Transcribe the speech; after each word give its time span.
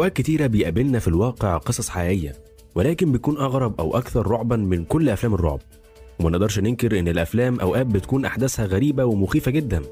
أوقات 0.00 0.12
كتيرة 0.16 0.46
بيقابلنا 0.46 0.98
في 0.98 1.08
الواقع 1.08 1.56
قصص 1.56 1.88
حقيقية 1.88 2.32
ولكن 2.74 3.12
بتكون 3.12 3.36
أغرب 3.36 3.80
أو 3.80 3.96
أكثر 3.96 4.26
رعبا 4.26 4.56
من 4.56 4.84
كل 4.84 5.08
أفلام 5.08 5.34
الرعب. 5.34 5.60
وما 6.20 6.30
نقدرش 6.30 6.58
ننكر 6.58 6.98
إن 6.98 7.08
الأفلام 7.08 7.60
أوقات 7.60 7.86
بتكون 7.86 8.24
أحداثها 8.24 8.66
غريبة 8.66 9.04
ومخيفة 9.04 9.50
جدا 9.50 9.82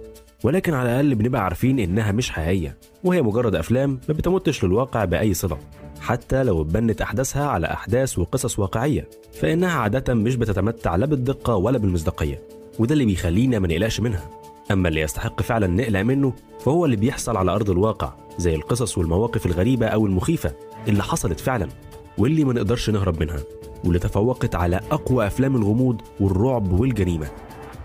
ولكن 0.45 0.75
على 0.75 0.91
الأقل 0.91 1.15
بنبقى 1.15 1.45
عارفين 1.45 1.79
إنها 1.79 2.13
مش 2.13 2.31
حقيقية 2.31 2.77
وهي 3.05 3.23
مجرد 3.23 3.55
أفلام 3.55 4.01
ما 4.09 4.15
بتمتش 4.15 4.65
للواقع 4.65 5.05
بأي 5.05 5.35
صلة 5.35 5.59
حتى 6.01 6.43
لو 6.43 6.63
اتبنت 6.63 7.01
أحداثها 7.01 7.47
على 7.47 7.67
أحداث 7.67 8.19
وقصص 8.19 8.59
واقعية 8.59 9.09
فإنها 9.41 9.79
عادة 9.79 10.15
مش 10.15 10.37
بتتمتع 10.37 10.97
لا 10.97 11.07
بالدقة 11.07 11.57
ولا 11.57 11.79
بالمصداقية 11.79 12.43
وده 12.79 12.93
اللي 12.93 13.05
بيخلينا 13.05 13.59
ما 13.59 13.69
نقلقش 13.69 14.01
منها. 14.01 14.31
أما 14.71 14.89
اللي 14.89 15.01
يستحق 15.01 15.43
فعلا 15.43 15.67
نقلق 15.67 16.01
منه 16.01 16.33
فهو 16.61 16.85
اللي 16.85 16.97
بيحصل 16.97 17.37
على 17.37 17.51
أرض 17.51 17.71
الواقع. 17.71 18.28
زي 18.39 18.55
القصص 18.55 18.99
والمواقف 18.99 19.47
الغريبة 19.47 19.87
أو 19.87 20.07
المخيفة 20.07 20.53
اللي 20.89 21.03
حصلت 21.03 21.41
فعلا 21.41 21.69
واللي 22.19 22.45
ما 22.45 22.53
نقدرش 22.53 22.91
نهرب 22.91 23.21
منها 23.21 23.41
واللي 23.85 23.99
تفوقت 23.99 24.55
على 24.55 24.81
أقوى 24.91 25.27
أفلام 25.27 25.57
الغموض 25.57 26.01
والرعب 26.21 26.73
والجريمة. 26.81 27.29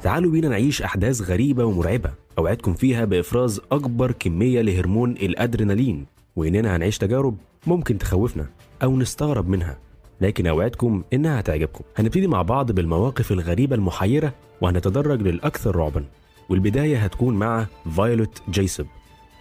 تعالوا 0.03 0.31
بينا 0.31 0.49
نعيش 0.49 0.81
أحداث 0.81 1.21
غريبة 1.21 1.65
ومرعبة 1.65 2.09
أوعدكم 2.37 2.73
فيها 2.73 3.05
بإفراز 3.05 3.61
أكبر 3.71 4.11
كمية 4.11 4.61
لهرمون 4.61 5.11
الأدرينالين. 5.11 6.05
وإننا 6.35 6.75
هنعيش 6.75 6.97
تجارب 6.97 7.37
ممكن 7.67 7.97
تخوفنا 7.97 8.45
أو 8.83 8.97
نستغرب 8.97 9.49
منها 9.49 9.77
لكن 10.21 10.47
أوعدكم 10.47 11.03
إنها 11.13 11.39
هتعجبكم. 11.39 11.83
هنبتدي 11.97 12.27
مع 12.27 12.41
بعض 12.41 12.71
بالمواقف 12.71 13.31
الغريبة 13.31 13.75
المحيرة 13.75 14.33
وهنتدرج 14.61 15.21
للأكثر 15.21 15.75
رعبا. 15.75 16.05
والبداية 16.49 16.97
هتكون 16.97 17.35
مع 17.35 17.65
فايوليت 17.97 18.41
جيسوب. 18.49 18.85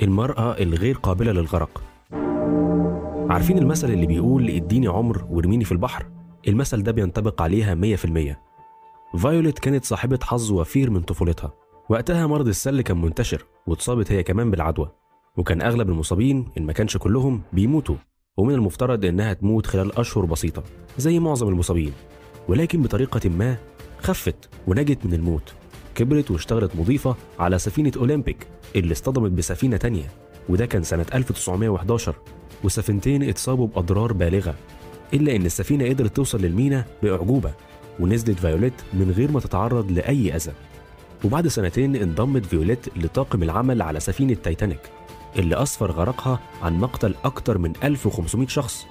المرأة 0.03 0.53
الغير 0.58 0.97
قابلة 0.97 1.33
للغرق. 1.33 1.83
عارفين 3.31 3.58
المثل 3.58 3.91
اللي 3.91 4.06
بيقول 4.06 4.50
اديني 4.50 4.86
عمر 4.89 5.27
وارميني 5.31 5.64
في 5.64 5.72
البحر 5.72 6.06
المثل 6.48 6.83
ده 6.83 6.92
بينطبق 6.92 7.42
عليها 7.42 7.75
100% 7.75 8.36
فايوليت 9.19 9.58
كانت 9.58 9.84
صاحبة 9.84 10.19
حظ 10.23 10.53
وفير 10.53 10.91
من 10.91 11.00
طفولتها. 11.00 11.53
وقتها 11.89 12.27
مرض 12.27 12.48
السل 12.48 12.80
كان 12.80 13.00
منتشر 13.00 13.45
واتصابت 13.67 14.12
هي 14.12 14.23
كمان 14.23 14.50
بالعدوى. 14.50 14.91
وكان 15.36 15.62
أغلب 15.62 15.89
المصابين 15.91 16.45
إن 16.58 16.67
ما 16.67 16.73
كانش 16.73 16.97
كلهم 16.97 17.42
بيموتوا. 17.53 17.97
ومن 18.36 18.55
المفترض 18.55 19.05
إنها 19.05 19.33
تموت 19.33 19.67
خلال 19.67 19.98
أشهر 19.98 20.25
بسيطة 20.25 20.62
زي 20.98 21.19
معظم 21.19 21.48
المصابين. 21.48 21.92
ولكن 22.48 22.83
بطريقة 22.83 23.28
ما 23.28 23.56
خفت 23.98 24.48
ونجت 24.67 25.06
من 25.06 25.14
الموت. 25.14 25.55
كبرت 25.95 26.31
واشتغلت 26.31 26.77
مضيفة 26.77 27.17
على 27.39 27.59
سفينة 27.59 27.93
أولمبيك 27.97 28.47
اللي 28.77 28.93
اصطدمت 28.93 29.31
بسفينة 29.31 29.77
تانية 29.77 30.09
وده 30.48 30.67
كان 30.67 30.83
سنة 30.83 31.07
1911 31.15 32.15
وسفينتين 32.65 33.23
اتصابوا 33.23 33.67
بأضرار 33.67 34.13
بالغة 34.13 34.55
إلا 35.15 35.37
إن 35.37 35.47
السفينة 35.47 35.89
قدرت 35.89 36.17
توصل 36.17 36.41
للمينا 36.41 36.85
بأعجوبة 37.03 37.53
ونزلت 38.01 38.39
فيوليت 38.39 38.73
من 38.95 39.11
غير 39.11 39.31
ما 39.31 39.41
تتعرض 39.41 39.91
لأي 39.93 40.37
أذى. 40.37 40.53
وبعد 41.25 41.48
سنتين 41.48 41.97
انضمت 41.97 42.47
فيوليت 42.47 42.98
لطاقم 42.98 43.43
العمل 43.43 43.83
على 43.83 44.01
سفينة 44.01 44.35
تايتانيك 44.35 44.81
اللي 45.37 45.63
أسفر 45.63 45.91
غرقها 45.91 46.41
عن 46.63 46.79
مقتل 46.79 47.15
أكتر 47.25 47.59
من 47.59 47.73
1500 47.85 48.47
شخص. 48.47 48.87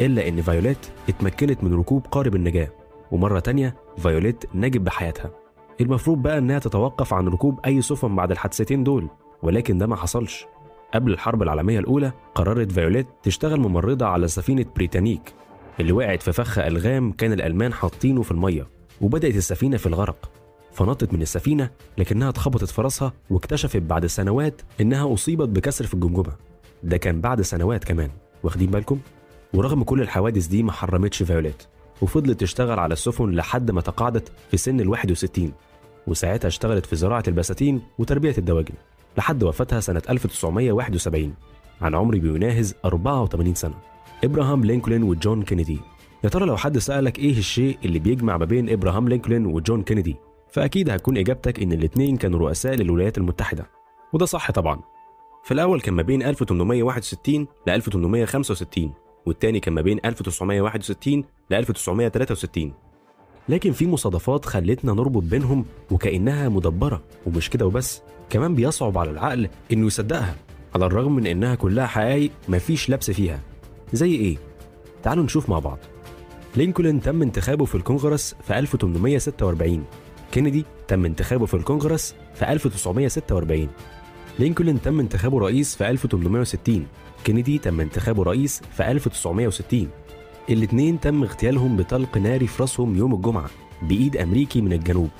إلا 0.00 0.28
إن 0.28 0.42
فيوليت 0.42 0.78
اتمكنت 1.08 1.64
من 1.64 1.74
ركوب 1.74 2.06
قارب 2.06 2.34
النجاة 2.34 2.68
ومرة 3.10 3.40
تانية 3.40 3.76
فيوليت 3.98 4.44
نجت 4.54 4.80
بحياتها. 4.80 5.43
المفروض 5.80 6.22
بقى 6.22 6.38
إنها 6.38 6.58
تتوقف 6.58 7.14
عن 7.14 7.28
ركوب 7.28 7.60
أي 7.66 7.82
سفن 7.82 8.16
بعد 8.16 8.30
الحادثتين 8.30 8.84
دول 8.84 9.08
ولكن 9.42 9.78
ده 9.78 9.86
ما 9.86 9.96
حصلش. 9.96 10.46
قبل 10.94 11.12
الحرب 11.12 11.42
العالمية 11.42 11.78
الأولى 11.78 12.12
قررت 12.34 12.72
فيوليت 12.72 13.06
تشتغل 13.22 13.60
ممرضة 13.60 14.06
على 14.06 14.28
سفينة 14.28 14.64
بريتانيك 14.76 15.34
اللي 15.80 15.92
وقعت 15.92 16.22
في 16.22 16.32
فخ 16.32 16.58
ألغام 16.58 17.12
كان 17.12 17.32
الألمان 17.32 17.72
حاطينه 17.72 18.22
في 18.22 18.30
المية 18.30 18.66
وبدأت 19.00 19.36
السفينة 19.36 19.76
في 19.76 19.86
الغرق. 19.86 20.30
فنطت 20.72 21.12
من 21.14 21.22
السفينة 21.22 21.70
لكنها 21.98 22.28
اتخبطت 22.28 22.68
في 22.70 22.82
راسها 22.82 23.12
واكتشفت 23.30 23.76
بعد 23.82 24.06
سنوات 24.06 24.62
إنها 24.80 25.14
أصيبت 25.14 25.48
بكسر 25.48 25.86
في 25.86 25.94
الجمجمة. 25.94 26.32
ده 26.82 26.96
كان 26.96 27.20
بعد 27.20 27.40
سنوات 27.40 27.84
كمان 27.84 28.10
واخدين 28.42 28.70
بالكم؟ 28.70 28.98
ورغم 29.54 29.82
كل 29.82 30.00
الحوادث 30.02 30.46
دي 30.46 30.62
ما 30.62 30.72
حرمتش 30.72 31.22
فيوليت. 31.22 31.62
وفضلت 32.02 32.40
تشتغل 32.40 32.78
على 32.78 32.92
السفن 32.92 33.30
لحد 33.30 33.70
ما 33.70 33.80
تقاعدت 33.80 34.32
في 34.50 34.56
سن 34.56 34.80
ال 34.80 34.88
61 34.88 35.52
وساعتها 36.06 36.48
اشتغلت 36.48 36.86
في 36.86 36.96
زراعة 36.96 37.24
البساتين 37.28 37.82
وتربية 37.98 38.34
الدواجن 38.38 38.74
لحد 39.18 39.42
وفاتها 39.42 39.80
سنة 39.80 40.02
1971 40.10 41.34
عن 41.82 41.94
عمر 41.94 42.18
بيناهز 42.18 42.74
84 42.84 43.54
سنة. 43.54 43.74
إبراهام 44.24 44.64
لينكولن 44.64 45.02
وجون 45.02 45.42
كينيدي. 45.42 45.78
يا 46.24 46.28
ترى 46.28 46.46
لو 46.46 46.56
حد 46.56 46.78
سألك 46.78 47.18
إيه 47.18 47.38
الشيء 47.38 47.78
اللي 47.84 47.98
بيجمع 47.98 48.36
ما 48.36 48.44
بين 48.44 48.70
إبراهام 48.70 49.08
لينكولن 49.08 49.46
وجون 49.46 49.82
كينيدي 49.82 50.16
فأكيد 50.50 50.90
هتكون 50.90 51.18
إجابتك 51.18 51.62
إن 51.62 51.72
الاتنين 51.72 52.16
كانوا 52.16 52.38
رؤساء 52.38 52.74
للولايات 52.74 53.18
المتحدة. 53.18 53.66
وده 54.12 54.26
صح 54.26 54.50
طبعا. 54.50 54.80
في 55.42 55.54
الأول 55.54 55.80
كان 55.80 55.94
ما 55.94 56.02
بين 56.02 56.22
1861 56.22 57.46
ل 57.66 57.70
1865 57.70 58.92
والتاني 59.26 59.60
كان 59.60 59.74
ما 59.74 59.80
بين 59.80 60.00
1961 60.04 61.24
ل 61.50 61.54
1963 61.54 62.72
لكن 63.48 63.72
في 63.72 63.86
مصادفات 63.86 64.44
خلتنا 64.44 64.92
نربط 64.92 65.22
بينهم 65.22 65.64
وكأنها 65.90 66.48
مدبرة 66.48 67.02
ومش 67.26 67.50
كده 67.50 67.66
وبس. 67.66 68.02
كمان 68.30 68.54
بيصعب 68.54 68.98
على 68.98 69.10
العقل 69.10 69.48
إنه 69.72 69.86
يصدقها 69.86 70.34
على 70.74 70.86
الرغم 70.86 71.16
من 71.16 71.26
إنها 71.26 71.54
كلها 71.54 71.86
حقائق 71.86 72.30
مفيش 72.48 72.90
لبس 72.90 73.10
فيها. 73.10 73.40
زي 73.92 74.14
إيه؟ 74.14 74.36
تعالوا 75.02 75.24
نشوف 75.24 75.48
مع 75.48 75.58
بعض. 75.58 75.78
لينكولن 76.56 77.00
تم 77.00 77.22
انتخابه 77.22 77.64
في 77.64 77.74
الكونغرس 77.74 78.34
في 78.46 78.58
1846 78.58 79.84
كينيدي 80.32 80.64
تم 80.88 81.04
انتخابه 81.04 81.46
في 81.46 81.54
الكونغرس 81.54 82.14
في 82.34 82.52
1946 82.52 83.68
لينكولن 84.38 84.80
تم 84.80 85.00
انتخابه 85.00 85.38
رئيس 85.38 85.76
في 85.76 85.90
1860 85.90 86.86
كينيدي 87.24 87.58
تم 87.58 87.80
انتخابه 87.80 88.22
رئيس 88.22 88.62
في 88.72 88.90
1960 88.90 89.88
الاتنين 90.50 91.00
تم 91.00 91.22
اغتيالهم 91.22 91.76
بطلق 91.76 92.18
ناري 92.18 92.46
في 92.46 92.62
راسهم 92.62 92.96
يوم 92.96 93.14
الجمعة 93.14 93.50
بإيد 93.82 94.16
أمريكي 94.16 94.60
من 94.60 94.72
الجنوب. 94.72 95.10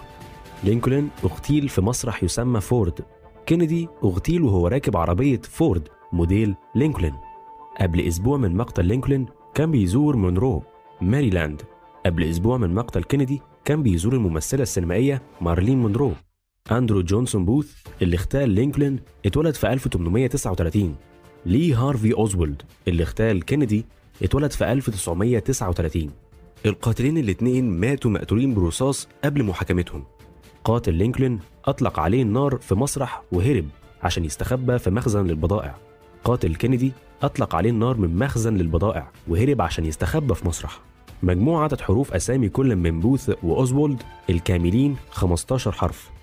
لينكولن 0.65 1.09
اغتيل 1.25 1.69
في 1.69 1.81
مسرح 1.81 2.23
يسمى 2.23 2.61
فورد. 2.61 3.01
كينيدي 3.47 3.89
اغتيل 4.05 4.43
وهو 4.43 4.69
راكب 4.69 4.97
عربية 4.97 5.41
فورد 5.43 5.89
موديل 6.13 6.55
لينكولن. 6.75 7.15
قبل 7.81 8.01
أسبوع 8.01 8.37
من 8.37 8.57
مقتل 8.57 8.85
لينكولن 8.85 9.27
كان 9.55 9.71
بيزور 9.71 10.17
مونرو 10.17 10.63
ماريلاند. 11.01 11.63
قبل 12.07 12.25
أسبوع 12.25 12.57
من 12.57 12.75
مقتل 12.75 13.03
كينيدي 13.03 13.43
كان 13.65 13.83
بيزور 13.83 14.13
الممثلة 14.13 14.63
السينمائية 14.63 15.23
مارلين 15.41 15.83
مونرو. 15.83 16.13
أندرو 16.73 17.03
جونسون 17.03 17.45
بوث 17.45 17.73
اللي 18.03 18.17
اغتال 18.17 18.51
لينكولن 18.51 18.99
اتولد 19.27 19.55
في 19.55 19.73
1839 19.73 20.97
لي 21.47 21.75
هارفي 21.75 22.15
أوزولد 22.15 22.63
اللي 22.89 23.03
اغتال 23.03 23.45
كينيدي 23.45 23.85
اتولد 24.23 24.51
في 24.51 24.73
1939 24.73 26.11
القاتلين 26.67 27.19
الاثنين 27.19 27.81
ماتوا 27.81 28.11
مقتولين 28.11 28.55
برصاص 28.55 29.09
قبل 29.25 29.45
محاكمتهم. 29.45 30.05
قاتل 30.65 30.95
لينكولن 30.95 31.39
أطلق 31.65 32.01
عليه 32.01 32.23
النار 32.23 32.57
في 32.57 32.75
مسرح 32.75 33.23
وهرب 33.33 33.67
عشان 34.03 34.25
يستخبى 34.25 34.79
في 34.79 34.91
مخزن 34.91 35.27
للبضائع. 35.27 35.75
قاتل 36.25 36.55
كينيدي 36.55 36.93
أطلق 37.23 37.55
عليه 37.55 37.71
النار 37.71 37.97
من 37.97 38.17
مخزن 38.17 38.55
للبضائع 38.57 39.11
وهرب 39.29 39.63
عشان 39.63 39.87
يستخبى 39.87 40.35
في 40.35 40.49
مسرح. 40.49 40.81
مجموع 41.23 41.65
عدد 41.65 41.81
حروف 41.81 42.13
أسامي 42.15 42.49
كل 42.49 42.77
من 42.77 43.01
بوث 43.01 43.31
وأوزولد 43.43 44.03
الكاملين 44.31 44.97
15 45.11 45.73
حرف. 45.73 46.14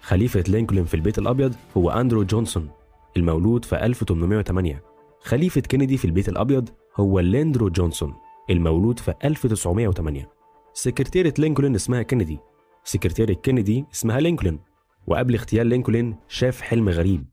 خليفة 0.00 0.44
لينكولن 0.48 0.84
في 0.84 0.94
البيت 0.94 1.18
الأبيض 1.18 1.54
هو 1.76 1.90
أندرو 1.90 2.22
جونسون 2.22 2.68
المولود 3.16 3.64
في 3.64 3.84
1808 3.84 4.82
خليفة 5.20 5.60
كينيدي 5.60 5.96
في 5.96 6.04
البيت 6.04 6.28
الأبيض 6.28 6.68
هو 6.96 7.20
ليندون 7.20 7.68
جونسون 7.68 8.14
المولود 8.50 8.98
في 8.98 9.14
1908 9.24 10.40
سكرتيرة 10.74 11.34
لينكولن 11.38 11.74
اسمها 11.74 12.02
كينيدي. 12.02 12.38
سكرتيرة 12.84 13.32
كينيدي 13.32 13.84
اسمها 13.94 14.20
لينكولن. 14.20 14.58
وقبل 15.06 15.34
اغتيال 15.34 15.66
لينكولن 15.66 16.14
شاف 16.28 16.60
حلم 16.60 16.88
غريب. 16.88 17.24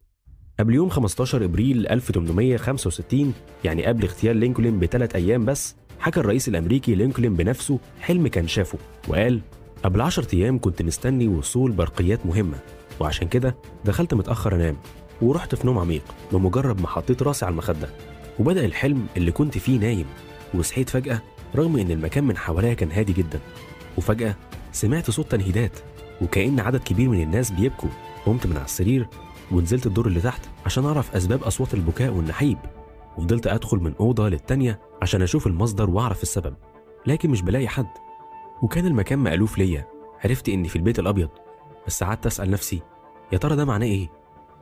قبل 0.59 0.75
يوم 0.75 0.89
15 0.89 1.45
إبريل 1.45 1.87
1865 1.87 3.33
يعني 3.63 3.85
قبل 3.85 4.03
اغتيال 4.03 4.37
لينكولن 4.37 4.79
بثلاث 4.79 5.15
أيام 5.15 5.45
بس 5.45 5.75
حكى 5.99 6.19
الرئيس 6.19 6.47
الأمريكي 6.47 6.95
لينكولن 6.95 7.33
بنفسه 7.33 7.79
حلم 8.01 8.27
كان 8.27 8.47
شافه 8.47 8.77
وقال 9.07 9.41
قبل 9.83 10.01
10 10.01 10.35
أيام 10.35 10.59
كنت 10.59 10.81
مستني 10.81 11.27
وصول 11.27 11.71
برقيات 11.71 12.25
مهمة 12.25 12.57
وعشان 12.99 13.27
كده 13.27 13.55
دخلت 13.85 14.13
متأخر 14.13 14.55
أنام 14.55 14.77
ورحت 15.21 15.55
في 15.55 15.67
نوم 15.67 15.77
عميق 15.79 16.03
بمجرد 16.31 16.81
ما 16.81 16.87
حطيت 16.87 17.23
راسي 17.23 17.45
على 17.45 17.51
المخدة 17.51 17.89
وبدأ 18.39 18.65
الحلم 18.65 19.05
اللي 19.17 19.31
كنت 19.31 19.57
فيه 19.57 19.79
نايم 19.79 20.05
وصحيت 20.53 20.89
فجأة 20.89 21.21
رغم 21.55 21.77
إن 21.77 21.91
المكان 21.91 22.23
من 22.23 22.37
حواليا 22.37 22.73
كان 22.73 22.91
هادي 22.91 23.13
جدا 23.13 23.39
وفجأة 23.97 24.35
سمعت 24.71 25.11
صوت 25.11 25.31
تنهيدات 25.31 25.71
وكأن 26.21 26.59
عدد 26.59 26.79
كبير 26.83 27.09
من 27.09 27.21
الناس 27.23 27.51
بيبكوا 27.51 27.89
قمت 28.25 28.47
من 28.47 28.55
على 28.55 28.65
السرير 28.65 29.07
ونزلت 29.51 29.85
الدور 29.85 30.07
اللي 30.07 30.21
تحت 30.21 30.41
عشان 30.65 30.85
أعرف 30.85 31.15
أسباب 31.15 31.43
أصوات 31.43 31.73
البكاء 31.73 32.11
والنحيب 32.11 32.57
وفضلت 33.17 33.47
أدخل 33.47 33.77
من 33.77 33.93
أوضة 33.99 34.29
للتانية 34.29 34.79
عشان 35.01 35.21
أشوف 35.21 35.47
المصدر 35.47 35.89
وأعرف 35.89 36.23
السبب 36.23 36.53
لكن 37.07 37.29
مش 37.29 37.41
بلاقي 37.41 37.67
حد. 37.67 37.87
وكان 38.61 38.85
المكان 38.85 39.19
مألوف 39.19 39.57
ليا 39.57 39.87
عرفت 40.23 40.49
إني 40.49 40.67
في 40.69 40.75
البيت 40.75 40.99
الأبيض 40.99 41.29
بس 41.87 42.03
قعدت 42.03 42.25
أسأل 42.25 42.51
نفسي 42.51 42.81
يا 43.33 43.37
ترى 43.37 43.55
ده 43.55 43.65
معناه 43.65 43.87
إيه؟ 43.87 44.09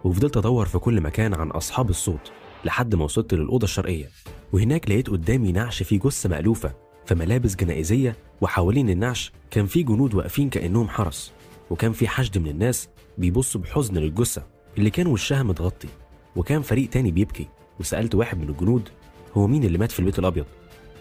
وفضلت 0.03 0.37
أدور 0.37 0.65
في 0.65 0.77
كل 0.77 1.01
مكان 1.01 1.33
عن 1.33 1.51
أصحاب 1.51 1.89
الصوت 1.89 2.31
لحد 2.65 2.95
ما 2.95 3.03
وصلت 3.03 3.33
للأوضة 3.33 3.63
الشرقية 3.63 4.09
وهناك 4.53 4.89
لقيت 4.89 5.09
قدامي 5.09 5.51
نعش 5.51 5.83
فيه 5.83 5.99
جثة 5.99 6.29
مألوفة 6.29 6.73
في 7.05 7.15
ملابس 7.15 7.55
جنائزية 7.55 8.15
وحوالين 8.41 8.89
النعش 8.89 9.31
كان 9.51 9.65
في 9.65 9.83
جنود 9.83 10.13
واقفين 10.13 10.49
كأنهم 10.49 10.89
حرس 10.89 11.31
وكان 11.69 11.91
في 11.91 12.07
حشد 12.07 12.37
من 12.37 12.47
الناس 12.47 12.89
بيبصوا 13.17 13.61
بحزن 13.61 13.97
للجثة 13.97 14.43
اللي 14.77 14.89
كان 14.89 15.07
وشها 15.07 15.43
متغطي 15.43 15.87
وكان 16.35 16.61
فريق 16.61 16.89
تاني 16.89 17.11
بيبكي 17.11 17.47
وسألت 17.79 18.15
واحد 18.15 18.37
من 18.37 18.49
الجنود 18.49 18.89
هو 19.33 19.47
مين 19.47 19.63
اللي 19.63 19.77
مات 19.77 19.91
في 19.91 19.99
البيت 19.99 20.19
الأبيض؟ 20.19 20.45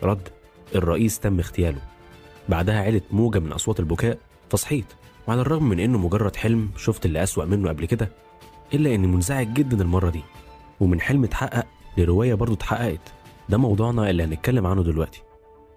رد 0.02 0.28
الرئيس 0.74 1.18
تم 1.18 1.38
اغتياله 1.38 1.80
بعدها 2.48 2.82
علت 2.82 3.02
موجة 3.12 3.38
من 3.38 3.52
أصوات 3.52 3.80
البكاء 3.80 4.18
فصحيت 4.50 4.84
وعلى 5.28 5.40
الرغم 5.40 5.68
من 5.68 5.80
إنه 5.80 5.98
مجرد 5.98 6.36
حلم 6.36 6.70
شفت 6.76 7.06
اللي 7.06 7.22
أسوأ 7.22 7.44
منه 7.44 7.68
قبل 7.68 7.84
كده 7.84 8.08
إلا 8.74 8.94
إني 8.94 9.06
منزعج 9.06 9.52
جدا 9.52 9.82
المرة 9.82 10.10
دي 10.10 10.22
ومن 10.80 11.00
حلم 11.00 11.24
اتحقق 11.24 11.66
لرواية 11.98 12.34
برضه 12.34 12.54
اتحققت. 12.54 13.12
ده 13.48 13.58
موضوعنا 13.58 14.10
اللي 14.10 14.24
هنتكلم 14.24 14.66
عنه 14.66 14.82
دلوقتي. 14.82 15.22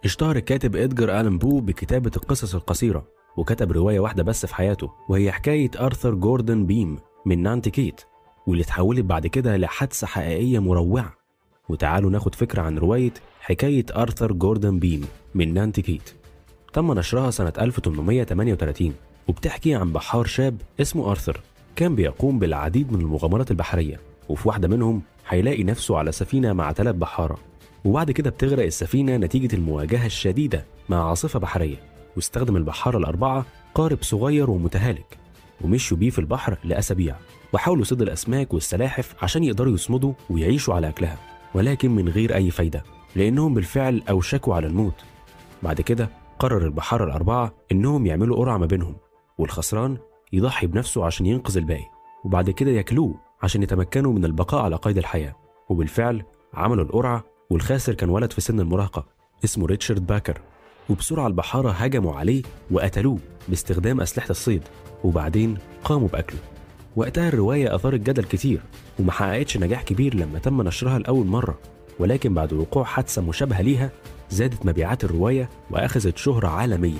اشتهر 0.06 0.36
الكاتب 0.36 0.76
إدجار 0.76 1.10
آلان 1.20 1.38
بو 1.38 1.60
بكتابة 1.60 2.12
القصص 2.18 2.56
القصيرة 2.56 3.08
وكتب 3.38 3.72
رواية 3.72 4.00
واحدة 4.00 4.24
بس 4.24 4.46
في 4.46 4.56
حياته 4.56 4.92
وهي 5.10 5.32
حكاية 5.32 5.72
أرثر 5.80 6.14
جوردن 6.16 6.66
بيم 6.66 6.98
من 7.26 7.44
نانتي 7.44 7.70
كيت 7.70 8.02
واللي 8.48 8.64
اتحولت 8.64 9.06
بعد 9.06 9.28
كده 9.28 9.58
لحادثة 9.58 10.08
حقيقية 10.08 10.60
مروعة. 10.60 11.14
وتعالوا 11.70 12.10
ناخد 12.10 12.36
فكرة 12.36 12.62
عن 12.62 12.78
رواية 12.78 13.14
حكاية 13.42 13.86
أرثر 13.96 14.32
جوردن 14.32 14.80
بيم 14.80 15.06
من 15.36 15.54
نانتي 15.54 15.82
كيت. 15.82 16.10
تم 16.78 16.94
نشرها 16.94 17.32
سنة 17.32 17.54
1838 17.60 18.94
وبتحكي 19.28 19.76
عن 19.76 19.92
بحار 19.94 20.26
شاب 20.26 20.62
اسمه 20.82 21.12
أرثر 21.12 21.42
كان 21.76 21.96
بيقوم 21.96 22.40
بالعديد 22.40 22.92
من 22.94 23.02
المغامرات 23.02 23.52
البحرية 23.52 24.00
وفي 24.30 24.48
واحدة 24.48 24.68
منهم 24.68 25.02
هيلاقي 25.28 25.64
نفسه 25.64 25.98
على 25.98 26.12
سفينة 26.12 26.54
مع 26.54 26.74
ثلاث 26.74 26.96
بحارة 26.96 27.38
وبعد 27.86 28.12
كده 28.12 28.30
بتغرق 28.30 28.66
السفينة 28.66 29.18
نتيجة 29.18 29.56
المواجهة 29.56 30.06
الشديدة 30.06 30.66
مع 30.90 31.10
عاصفة 31.10 31.40
بحرية 31.40 31.76
واستخدم 32.16 32.56
البحارة 32.56 32.98
الأربعة 32.98 33.46
قارب 33.76 33.98
صغير 34.02 34.50
ومتهالك 34.50 35.18
ومشوا 35.62 35.98
بيه 35.98 36.10
في 36.10 36.20
البحر 36.20 36.58
لأسابيع 36.64 37.16
وحاولوا 37.54 37.84
صيد 37.84 38.02
الأسماك 38.02 38.54
والسلاحف 38.54 39.16
عشان 39.22 39.44
يقدروا 39.44 39.74
يصمدوا 39.74 40.14
ويعيشوا 40.30 40.74
على 40.74 40.90
أكلها 40.90 41.18
ولكن 41.54 41.92
من 41.92 42.10
غير 42.10 42.36
أي 42.36 42.52
فايدة 42.52 42.84
لأنهم 43.16 43.54
بالفعل 43.54 44.02
أوشكوا 44.10 44.56
على 44.56 44.68
الموت. 44.68 44.96
بعد 45.64 45.82
كده 45.82 46.10
قرر 46.40 46.66
البحارة 46.66 47.04
الأربعة 47.04 47.54
إنهم 47.72 48.06
يعملوا 48.06 48.38
قرعة 48.38 48.58
ما 48.58 48.66
بينهم 48.66 48.96
والخسران 49.38 49.98
يضحي 50.34 50.68
بنفسه 50.68 51.06
عشان 51.06 51.26
ينقذ 51.26 51.58
الباقي 51.58 51.86
وبعد 52.26 52.50
كده 52.50 52.72
ياكلوه 52.72 53.16
عشان 53.44 53.64
يتمكنوا 53.64 54.14
من 54.14 54.26
البقاء 54.26 54.62
على 54.62 54.76
قيد 54.76 54.98
الحياة. 54.98 55.36
وبالفعل 55.70 56.24
عملوا 56.54 56.84
القرعة 56.84 57.24
والخاسر 57.50 57.94
كان 57.94 58.10
ولد 58.10 58.34
في 58.34 58.42
سن 58.42 58.60
المراهقة 58.60 59.06
اسمه 59.44 59.66
ريتشارد 59.66 60.08
باكر. 60.08 60.42
وبسرعة 60.90 61.28
البحارة 61.28 61.72
هجموا 61.72 62.16
عليه 62.16 62.44
وقتلوه 62.72 63.18
باستخدام 63.48 64.02
أسلحة 64.02 64.30
الصيد 64.30 64.62
وبعدين 65.04 65.58
قاموا 65.84 66.08
بأكله. 66.08 66.40
وقتها 66.96 67.28
الرواية 67.28 67.76
أثارت 67.76 68.00
جدل 68.00 68.24
كتير 68.24 68.62
وما 69.00 69.12
حققتش 69.12 69.58
نجاح 69.58 69.84
كبير 69.84 70.16
لما 70.16 70.40
تم 70.40 70.62
نشرها 70.62 71.00
لأول 71.00 71.26
مرة 71.26 71.60
ولكن 72.00 72.34
بعد 72.34 72.54
وقوع 72.54 72.84
حادثة 72.84 73.22
مشابهة 73.22 73.62
ليها 73.62 73.92
زادت 74.30 74.66
مبيعات 74.66 75.04
الرواية 75.04 75.50
وأخذت 75.72 76.18
شهرة 76.18 76.48
عالمية. 76.48 77.00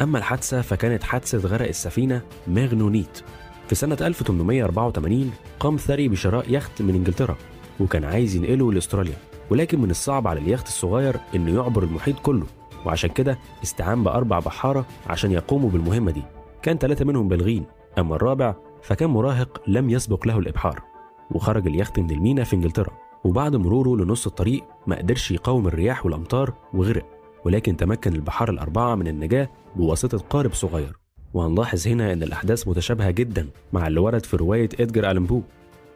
أما 0.00 0.18
الحادثة 0.18 0.60
فكانت 0.60 1.02
حادثة 1.02 1.38
غرق 1.38 1.68
السفينة 1.68 2.22
ماغنونيت. 2.46 3.20
في 3.68 3.74
سنة 3.74 3.96
1884 4.00 5.30
قام 5.60 5.76
ثري 5.76 6.08
بشراء 6.08 6.44
يخت 6.48 6.82
من 6.82 6.94
إنجلترا 6.94 7.36
وكان 7.80 8.04
عايز 8.04 8.36
ينقله 8.36 8.72
لأستراليا 8.72 9.16
ولكن 9.50 9.80
من 9.80 9.90
الصعب 9.90 10.28
على 10.28 10.40
اليخت 10.40 10.66
الصغير 10.66 11.16
إنه 11.34 11.54
يعبر 11.54 11.82
المحيط 11.82 12.18
كله 12.18 12.46
وعشان 12.86 13.10
كده 13.10 13.38
استعان 13.62 14.04
بأربع 14.04 14.38
بحارة 14.38 14.86
عشان 15.06 15.32
يقوموا 15.32 15.70
بالمهمة 15.70 16.10
دي. 16.10 16.22
كان 16.62 16.78
ثلاثة 16.78 17.04
منهم 17.04 17.28
بالغين 17.28 17.64
أما 17.98 18.16
الرابع 18.16 18.54
فكان 18.82 19.10
مراهق 19.10 19.62
لم 19.66 19.90
يسبق 19.90 20.26
له 20.26 20.38
الإبحار 20.38 20.82
وخرج 21.30 21.66
اليخت 21.66 21.98
من 21.98 22.10
المينا 22.10 22.44
في 22.44 22.56
إنجلترا. 22.56 22.90
وبعد 23.24 23.56
مروره 23.56 24.04
لنص 24.04 24.26
الطريق 24.26 24.64
ما 24.86 24.98
قدرش 24.98 25.30
يقاوم 25.30 25.66
الرياح 25.66 26.06
والأمطار 26.06 26.54
وغرق 26.74 27.06
ولكن 27.44 27.76
تمكن 27.76 28.12
البحارة 28.12 28.50
الأربعة 28.50 28.94
من 28.94 29.08
النجاة 29.08 29.48
بواسطة 29.76 30.18
قارب 30.18 30.52
صغير. 30.52 30.98
وهنلاحظ 31.34 31.88
هنا 31.88 32.12
أن 32.12 32.22
الأحداث 32.22 32.68
متشابهة 32.68 33.10
جدا 33.10 33.48
مع 33.72 33.86
اللي 33.86 34.00
ورد 34.00 34.26
في 34.26 34.36
رواية 34.36 34.68
إدجار 34.80 35.10
ألان 35.10 35.24
بو. 35.24 35.42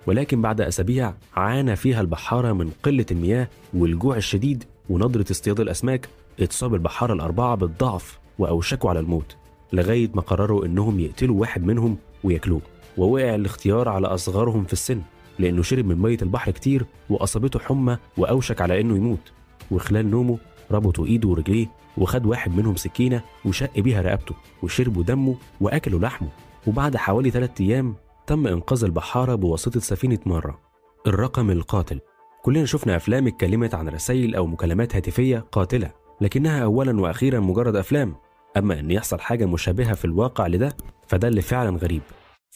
ولكن 0.06 0.42
بعد 0.42 0.60
أسابيع 0.60 1.14
عانى 1.36 1.76
فيها 1.76 2.00
البحارة 2.00 2.52
من 2.52 2.70
قلة 2.82 3.06
المياه 3.10 3.48
والجوع 3.74 4.16
الشديد 4.16 4.64
ونضرة 4.90 5.24
اصطياد 5.30 5.60
الأسماك 5.60 6.08
اتصاب 6.40 6.74
البحارة 6.74 7.12
الأربعة 7.12 7.54
بالضعف 7.54 8.18
وأوشكوا 8.38 8.90
على 8.90 9.00
الموت 9.00 9.36
لغاية 9.72 10.10
ما 10.14 10.22
قرروا 10.22 10.66
إنهم 10.66 11.00
يقتلوا 11.00 11.40
واحد 11.40 11.64
منهم 11.64 11.96
وياكلوه 12.24 12.60
ووقع 12.96 13.34
الاختيار 13.34 13.88
على 13.88 14.06
أصغرهم 14.06 14.64
في 14.64 14.72
السن. 14.72 15.02
لأنه 15.38 15.62
شرب 15.62 15.86
من 15.86 15.98
مية 15.98 16.18
البحر 16.22 16.50
كتير 16.50 16.86
وأصابته 17.10 17.58
حمى 17.58 17.98
وأوشك 18.16 18.60
على 18.60 18.80
إنه 18.80 18.96
يموت. 18.96 19.32
وخلال 19.70 20.10
نومه 20.10 20.38
ربطوا 20.70 21.06
إيده 21.06 21.28
ورجليه 21.28 21.66
وخد 21.98 22.26
واحد 22.26 22.56
منهم 22.56 22.76
سكينة 22.76 23.22
وشق 23.44 23.78
بيها 23.78 24.02
رقبته 24.02 24.34
وشربوا 24.62 25.02
دمه 25.02 25.36
وأكلوا 25.60 26.00
لحمه. 26.00 26.28
وبعد 26.66 26.96
حوالي 26.96 27.30
ثلاثة 27.30 27.64
أيام 27.64 27.94
تم 28.26 28.46
إنقاذ 28.46 28.84
البحارة 28.84 29.34
بواسطة 29.34 29.80
سفينة 29.80 30.18
مرة. 30.26 30.58
الرقم 31.06 31.50
القاتل. 31.50 32.00
كلنا 32.42 32.64
شفنا 32.64 32.96
أفلام 32.96 33.26
اتكلمت 33.26 33.74
عن 33.74 33.88
رسائل 33.88 34.34
أو 34.34 34.46
مكالمات 34.46 34.96
هاتفية 34.96 35.44
قاتلة 35.52 35.90
لكنها 36.20 36.64
أولا 36.64 37.00
وأخيرا 37.00 37.40
مجرد 37.40 37.76
أفلام. 37.76 38.14
أما 38.56 38.80
أن 38.80 38.90
يحصل 38.90 39.20
حاجة 39.20 39.46
مشابهة 39.46 39.94
في 39.94 40.04
الواقع 40.04 40.46
لده 40.46 40.76
فده 41.08 41.28
اللي 41.28 41.42
فعلا 41.42 41.76
غريب. 41.76 42.02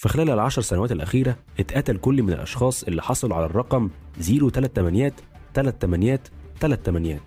في 0.00 0.08
خلال 0.08 0.30
العشر 0.30 0.62
سنوات 0.62 0.92
الأخيرة 0.92 1.36
اتقتل 1.60 1.96
كل 1.96 2.22
من 2.22 2.32
الأشخاص 2.32 2.84
اللي 2.84 3.02
حصلوا 3.02 3.36
على 3.36 3.46
الرقم 3.46 3.90
038 4.20 5.10
38 5.54 6.18
38 6.60 7.18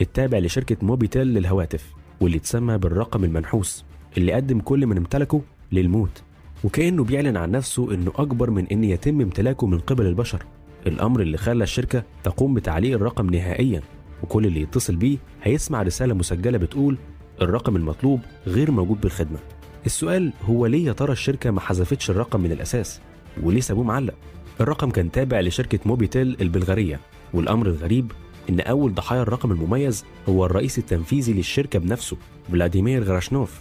التابع 0.00 0.38
لشركة 0.38 0.76
موبيتيل 0.82 1.26
للهواتف 1.26 1.92
واللي 2.20 2.36
اتسمى 2.36 2.78
بالرقم 2.78 3.24
المنحوس 3.24 3.84
اللي 4.16 4.32
قدم 4.32 4.60
كل 4.60 4.86
من 4.86 4.96
امتلكه 4.96 5.42
للموت. 5.72 6.22
وكأنه 6.64 7.04
بيعلن 7.04 7.36
عن 7.36 7.50
نفسه 7.50 7.94
إنه 7.94 8.12
أكبر 8.16 8.50
من 8.50 8.66
إن 8.66 8.84
يتم 8.84 9.20
امتلاكه 9.20 9.66
من 9.66 9.78
قبل 9.78 10.06
البشر. 10.06 10.42
الأمر 10.86 11.20
اللي 11.20 11.36
خلى 11.36 11.64
الشركة 11.64 12.02
تقوم 12.24 12.54
بتعليق 12.54 12.94
الرقم 12.94 13.30
نهائيا 13.30 13.82
وكل 14.22 14.46
اللي 14.46 14.60
يتصل 14.60 14.96
بيه 14.96 15.18
هيسمع 15.42 15.82
رسالة 15.82 16.14
مسجلة 16.14 16.58
بتقول 16.58 16.98
الرقم 17.42 17.76
المطلوب 17.76 18.20
غير 18.46 18.70
موجود 18.70 19.00
بالخدمة. 19.00 19.38
السؤال 19.86 20.32
هو 20.42 20.66
ليه 20.66 20.86
يا 20.86 20.92
ترى 20.92 21.12
الشركة 21.12 21.50
ما 21.50 21.60
حذفتش 21.60 22.10
الرقم 22.10 22.40
من 22.40 22.52
الأساس؟ 22.52 23.00
وليه 23.42 23.60
سابوه 23.60 23.84
معلق. 23.84 24.14
الرقم 24.60 24.90
كان 24.90 25.10
تابع 25.10 25.40
لشركة 25.40 25.78
موبيتيل 25.84 26.36
البلغارية. 26.40 27.00
والأمر 27.34 27.66
الغريب 27.66 28.12
إن 28.50 28.60
أول 28.60 28.94
ضحايا 28.94 29.22
الرقم 29.22 29.52
المميز 29.52 30.04
هو 30.28 30.46
الرئيس 30.46 30.78
التنفيذي 30.78 31.32
للشركة 31.32 31.78
بنفسه 31.78 32.16
فلاديمير 32.52 33.02
غراشنوف 33.02 33.60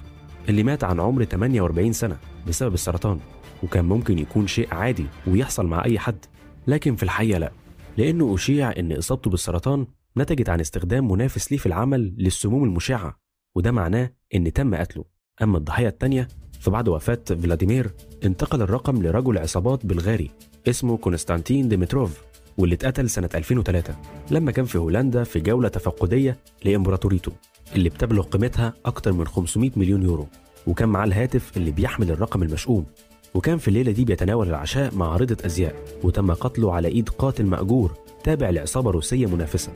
اللي 0.50 0.64
مات 0.64 0.84
عن 0.84 1.00
عمر 1.00 1.24
48 1.24 1.94
سنة 1.94 2.18
بسبب 2.48 2.74
السرطان. 2.74 3.20
وكان 3.64 3.86
ممكن 3.86 4.20
يكون 4.20 4.48
شيء 4.48 4.74
عادي 4.74 5.06
ويحصل 5.28 5.66
مع 5.66 5.86
أي 5.86 6.00
حد. 6.00 6.26
لكن 6.68 6.96
في 6.96 7.04
الحقيقة 7.04 7.38
لا. 7.38 7.52
لأنه 7.98 8.36
أشيع 8.36 8.74
إن 8.80 8.92
إصابته 8.92 9.30
بالسرطان 9.30 9.88
نتجت 10.18 10.50
عن 10.50 10.60
استخدام 10.60 11.12
منافس 11.12 11.52
ليه 11.52 11.58
في 11.58 11.66
العمل 11.66 12.16
للسموم 12.18 12.64
المشعة. 12.64 13.20
وده 13.56 13.72
معناه 13.72 14.12
إن 14.36 14.54
تم 14.54 14.76
قتله. 14.76 15.15
أما 15.42 15.58
الضحية 15.58 15.88
التانية 15.88 16.28
فبعد 16.60 16.88
وفاة 16.90 17.20
فلاديمير 17.30 17.92
انتقل 18.24 18.62
الرقم 18.62 19.04
لرجل 19.04 19.38
عصابات 19.38 19.86
بلغاري 19.86 20.32
اسمه 20.68 20.98
كونستانتين 20.98 21.70
ديمتروف 21.70 22.22
واللي 22.58 22.76
اتقتل 22.76 23.10
سنة 23.10 23.30
2003 23.36 23.96
لما 24.32 24.52
كان 24.52 24.66
في 24.66 24.78
هولندا 24.78 25.24
في 25.24 25.40
جولة 25.40 25.68
تفقدية 25.68 26.38
لإمبراطوريته 26.66 27.32
اللي 27.76 27.90
بتبلغ 27.90 28.24
قيمتها 28.24 28.74
أكتر 28.86 29.14
من 29.14 29.28
500 29.28 29.72
مليون 29.76 30.04
يورو 30.04 30.28
وكان 30.68 30.90
معاه 30.90 31.06
الهاتف 31.06 31.58
اللي 31.58 31.72
بيحمل 31.72 32.12
الرقم 32.12 32.44
المشؤوم. 32.44 32.86
وكان 33.34 33.58
في 33.58 33.68
الليلة 33.68 33.92
دي 33.92 34.06
بيتناول 34.06 34.50
العشاء 34.50 34.96
مع 34.96 35.12
عارضة 35.12 35.38
أزياء 35.46 35.76
وتم 36.04 36.32
قتله 36.34 36.74
على 36.74 36.88
إيد 36.88 37.10
قاتل 37.10 37.46
مأجور 37.46 37.92
تابع 38.24 38.50
لعصابة 38.50 38.92
روسية 38.92 39.26
منافسة. 39.28 39.72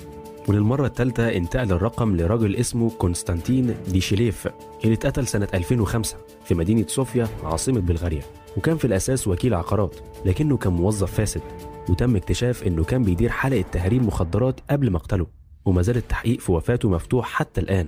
وللمرة 0.49 0.85
الثالثة 0.85 1.37
انتقل 1.37 1.71
الرقم 1.71 2.15
لراجل 2.15 2.55
اسمه 2.55 2.89
كونستانتين 2.89 3.75
ديشيليف 3.87 4.47
اللي 4.83 4.93
اتقتل 4.93 5.27
سنة 5.27 5.47
2005 5.53 6.17
في 6.45 6.55
مدينة 6.55 6.85
صوفيا 6.87 7.27
عاصمة 7.43 7.79
بلغاريا. 7.79 8.21
وكان 8.57 8.77
في 8.77 8.85
الأساس 8.85 9.27
وكيل 9.27 9.53
عقارات 9.53 9.95
لكنه 10.25 10.57
كان 10.57 10.73
موظف 10.73 11.13
فاسد. 11.13 11.41
وتم 11.89 12.15
اكتشاف 12.15 12.63
إنه 12.67 12.83
كان 12.83 13.03
بيدير 13.03 13.29
حلقة 13.29 13.61
تهريب 13.61 14.03
مخدرات 14.03 14.59
قبل 14.69 14.91
مقتله 14.91 15.27
وما 15.65 15.81
زال 15.81 15.97
التحقيق 15.97 16.39
في 16.39 16.51
وفاته 16.51 16.89
مفتوح 16.89 17.27
حتى 17.27 17.61
الآن. 17.61 17.87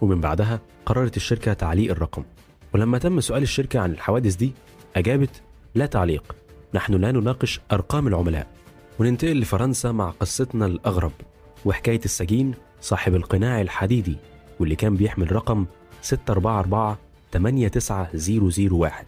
ومن 0.00 0.20
بعدها 0.20 0.60
قررت 0.86 1.16
الشركة 1.16 1.52
تعليق 1.52 1.90
الرقم. 1.90 2.24
ولما 2.74 2.98
تم 2.98 3.20
سؤال 3.20 3.42
الشركة 3.42 3.80
عن 3.80 3.90
الحوادث 3.90 4.34
دي 4.36 4.52
أجابت 4.96 5.42
لا 5.74 5.86
تعليق 5.86 6.36
نحن 6.74 6.94
لا 6.94 7.12
نناقش 7.12 7.60
أرقام 7.72 8.08
العملاء. 8.08 8.46
وننتقل 8.98 9.40
لفرنسا 9.40 9.92
مع 9.92 10.10
قصتنا 10.10 10.66
الأغرب. 10.66 11.12
وحكاية 11.66 12.00
السجين 12.04 12.54
صاحب 12.80 13.14
القناع 13.14 13.60
الحديدي 13.60 14.16
واللي 14.60 14.76
كان 14.76 14.94
بيحمل 14.96 15.32
رقم 15.32 15.66
644 16.02 16.96
89001 17.32 19.04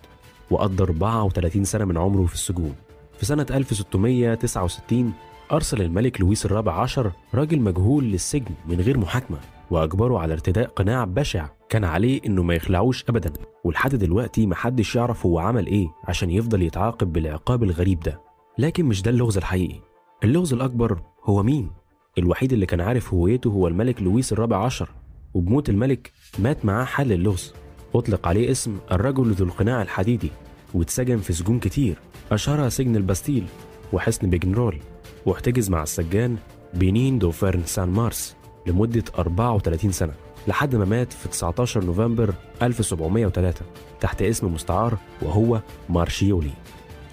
وقضى 0.50 0.83
34 0.83 1.65
سنة 1.65 1.85
من 1.85 1.99
عمره 1.99 2.27
في 2.27 2.35
السجون. 2.35 2.75
في 3.19 3.27
سنة 3.27 3.47
1669 3.50 5.12
أرسل 5.53 5.83
الملك 5.83 6.21
لويس 6.21 6.47
الرابع 6.47 6.81
عشر 6.81 7.12
راجل 7.35 7.61
مجهول 7.61 8.05
للسجن 8.05 8.55
من 8.69 8.81
غير 8.81 8.99
محاكمة 8.99 9.38
وأجبره 9.71 10.19
على 10.19 10.33
ارتداء 10.33 10.69
قناع 10.69 11.05
بشع 11.05 11.49
كان 11.69 11.85
عليه 11.85 12.21
إنه 12.27 12.43
ما 12.43 12.55
يخلعوش 12.55 13.05
أبدا. 13.09 13.33
ولحد 13.65 13.95
دلوقتي 13.95 14.47
محدش 14.47 14.97
يعرف 14.97 15.27
هو 15.27 15.38
عمل 15.38 15.67
إيه 15.67 15.87
عشان 16.05 16.31
يفضل 16.31 16.62
يتعاقب 16.62 17.12
بالعقاب 17.12 17.62
الغريب 17.62 18.00
ده. 18.00 18.21
لكن 18.59 18.85
مش 18.85 19.03
ده 19.03 19.11
اللغز 19.11 19.37
الحقيقي. 19.37 19.81
اللغز 20.25 20.53
الأكبر 20.53 21.03
هو 21.25 21.43
مين؟ 21.43 21.71
الوحيد 22.19 22.53
اللي 22.53 22.67
كان 22.67 22.81
عارف 22.81 23.15
هويته 23.15 23.51
هو 23.51 23.69
الملك 23.69 24.03
لويس 24.03 24.33
الرابع 24.33 24.65
عشر 24.65 24.89
وبموت 25.35 25.69
الملك 25.69 26.13
مات 26.39 26.65
معاه 26.65 26.85
حل 26.85 27.13
اللغز. 27.13 27.53
أطلق 27.95 28.29
عليه 28.29 28.51
اسم 28.51 28.77
الرجل 28.93 29.33
ذو 29.33 29.47
القناع 29.47 29.83
الحديدي 29.83 30.31
واتسجن 30.75 31.17
في 31.19 31.33
سجون 31.33 31.59
كتير. 31.59 31.99
أشهرها 32.33 32.69
سجن 32.69 32.97
الباستيل 32.97 33.45
وحصن 33.93 34.31
بيجنرول 34.31 34.79
واحتجز 35.27 35.71
مع 35.71 35.83
السجان 35.83 36.37
بينين 36.75 37.19
دوفيرن 37.19 37.63
سان 37.65 37.89
مارس 37.89 38.37
لمدة 38.67 39.05
34 39.19 39.93
سنة 39.93 40.13
لحد 40.49 40.77
ما 40.77 40.85
مات 40.85 41.13
في 41.13 41.29
19 41.29 41.85
نوفمبر 41.85 42.35
1703 42.63 43.65
تحت 44.01 44.23
اسم 44.23 44.55
مستعار 44.55 44.99
وهو 45.23 45.61
مارشيولي. 45.89 46.51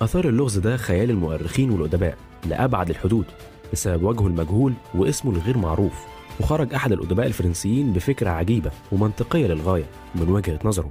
أثار 0.02 0.30
اللغز 0.30 0.58
ده 0.58 0.78
خيال 0.78 1.10
المؤرخين 1.10 1.70
والأدباء 1.70 2.18
لأبعد 2.50 2.90
الحدود. 2.90 3.26
بسبب 3.76 4.04
وجهه 4.04 4.28
المجهول 4.28 4.74
واسمه 4.96 5.32
الغير 5.32 5.58
معروف 5.58 6.06
وخرج 6.40 6.74
أحد 6.74 6.92
الأدباء 6.92 7.28
الفرنسيين 7.28 7.94
بفكرة 7.94 8.30
عجيبة 8.30 8.72
ومنطقية 8.92 9.48
للغاية 9.48 9.86
من 10.16 10.30
وجهة 10.30 10.60
نظره. 10.66 10.90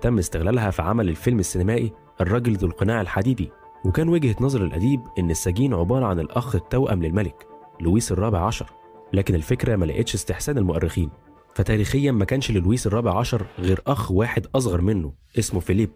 تم 0.00 0.18
استغلالها 0.18 0.70
في 0.70 0.82
عمل 0.82 1.08
الفيلم 1.08 1.38
السينمائي 1.38 1.92
الرجل 2.20 2.56
ذو 2.56 2.68
القناع 2.68 3.00
الحديدي 3.00 3.50
وكان 3.84 4.08
وجهة 4.08 4.36
نظر 4.40 4.64
الأديب 4.64 5.00
إن 5.18 5.30
السجين 5.30 5.74
عبارة 5.74 6.06
عن 6.06 6.20
الأخ 6.20 6.54
التوأم 6.54 7.02
للملك 7.02 7.46
لويس 7.80 8.12
الرابع 8.12 8.46
عشر. 8.46 8.66
لكن 9.12 9.34
الفكرة 9.34 9.76
ما 9.76 9.84
لقتش 9.84 10.14
استحسان 10.14 10.58
المؤرخين 10.58 11.10
فتاريخيا 11.54 12.12
ما 12.12 12.24
كانش 12.24 12.50
للويس 12.50 12.86
الرابع 12.86 13.18
عشر 13.18 13.46
غير 13.58 13.80
أخ 13.86 14.10
واحد 14.10 14.46
أصغر 14.54 14.80
منه 14.80 15.12
اسمه 15.38 15.60
فيليب. 15.60 15.90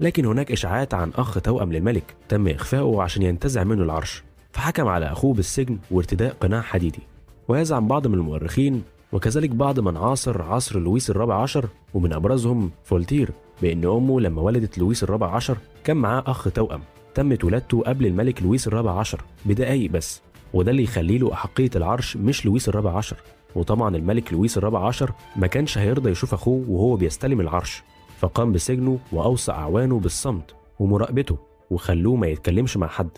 لكن 0.00 0.26
هناك 0.26 0.52
إشاعات 0.52 0.94
عن 0.94 1.10
أخ 1.14 1.40
توأم 1.40 1.72
للملك 1.72 2.16
تم 2.28 2.48
إخفاؤه 2.48 3.02
عشان 3.02 3.22
ينتزع 3.22 3.64
منه 3.64 3.82
العرش. 3.82 4.24
فحكم 4.52 4.88
على 4.88 5.12
أخوه 5.12 5.34
بالسجن 5.34 5.78
وارتداء 5.90 6.36
قناع 6.40 6.60
حديدي 6.60 7.00
ويزعم 7.48 7.88
بعض 7.88 8.06
من 8.06 8.14
المؤرخين 8.14 8.82
وكذلك 9.12 9.50
بعض 9.50 9.80
من 9.80 9.96
عاصر 9.96 10.42
عصر 10.42 10.78
لويس 10.78 11.10
الرابع 11.10 11.42
عشر 11.42 11.68
ومن 11.94 12.12
أبرزهم 12.12 12.70
فولتير 12.84 13.30
بأن 13.62 13.84
أمه 13.84 14.20
لما 14.20 14.42
ولدت 14.42 14.78
لويس 14.78 15.02
الرابع 15.02 15.34
عشر 15.34 15.58
كان 15.84 15.96
معاه 15.96 16.24
أخ 16.26 16.48
توأم 16.54 16.80
تمت 17.14 17.44
ولادته 17.44 17.82
قبل 17.82 18.06
الملك 18.06 18.42
لويس 18.42 18.66
الرابع 18.66 18.98
عشر 18.98 19.20
بدقايق 19.44 19.90
بس 19.90 20.20
وده 20.54 20.70
اللي 20.70 20.82
يخلي 20.82 21.18
له 21.18 21.32
أحقية 21.32 21.70
العرش 21.76 22.16
مش 22.16 22.46
لويس 22.46 22.68
الرابع 22.68 22.96
عشر 22.96 23.16
وطبعا 23.54 23.96
الملك 23.96 24.32
لويس 24.32 24.58
الرابع 24.58 24.86
عشر 24.86 25.12
ما 25.36 25.46
كانش 25.46 25.78
هيرضى 25.78 26.10
يشوف 26.10 26.34
أخوه 26.34 26.64
وهو 26.68 26.96
بيستلم 26.96 27.40
العرش 27.40 27.82
فقام 28.18 28.52
بسجنه 28.52 28.98
وأوصى 29.12 29.52
أعوانه 29.52 29.98
بالصمت 30.00 30.54
ومراقبته 30.78 31.38
وخلوه 31.70 32.16
ما 32.16 32.26
يتكلمش 32.26 32.76
مع 32.76 32.86
حد. 32.86 33.08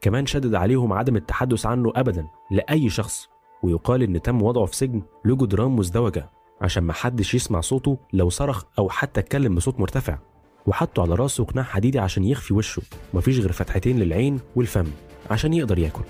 كمان 0.00 0.26
شدد 0.26 0.54
عليهم 0.54 0.92
عدم 0.92 1.16
التحدث 1.16 1.66
عنه 1.66 1.92
أبدا 1.96 2.26
لأي 2.50 2.90
شخص 2.90 3.28
ويقال 3.62 4.02
إن 4.02 4.22
تم 4.22 4.42
وضعه 4.42 4.64
في 4.66 4.76
سجن 4.76 5.02
له 5.24 5.36
جدران 5.36 5.70
مزدوجة 5.70 6.30
عشان 6.60 6.82
ما 6.82 6.92
حدش 6.92 7.34
يسمع 7.34 7.60
صوته 7.60 7.98
لو 8.12 8.28
صرخ 8.28 8.64
أو 8.78 8.88
حتى 8.88 9.20
اتكلم 9.20 9.54
بصوت 9.54 9.80
مرتفع 9.80 10.18
وحطوا 10.66 11.04
على 11.04 11.14
رأسه 11.14 11.44
قناع 11.44 11.64
حديدي 11.64 11.98
عشان 11.98 12.24
يخفي 12.24 12.54
وشه. 12.54 12.82
مفيش 13.14 13.38
غير 13.38 13.52
فتحتين 13.52 13.98
للعين 13.98 14.40
والفم 14.56 14.86
عشان 15.30 15.54
يقدر 15.54 15.78
ياكل. 15.78 16.02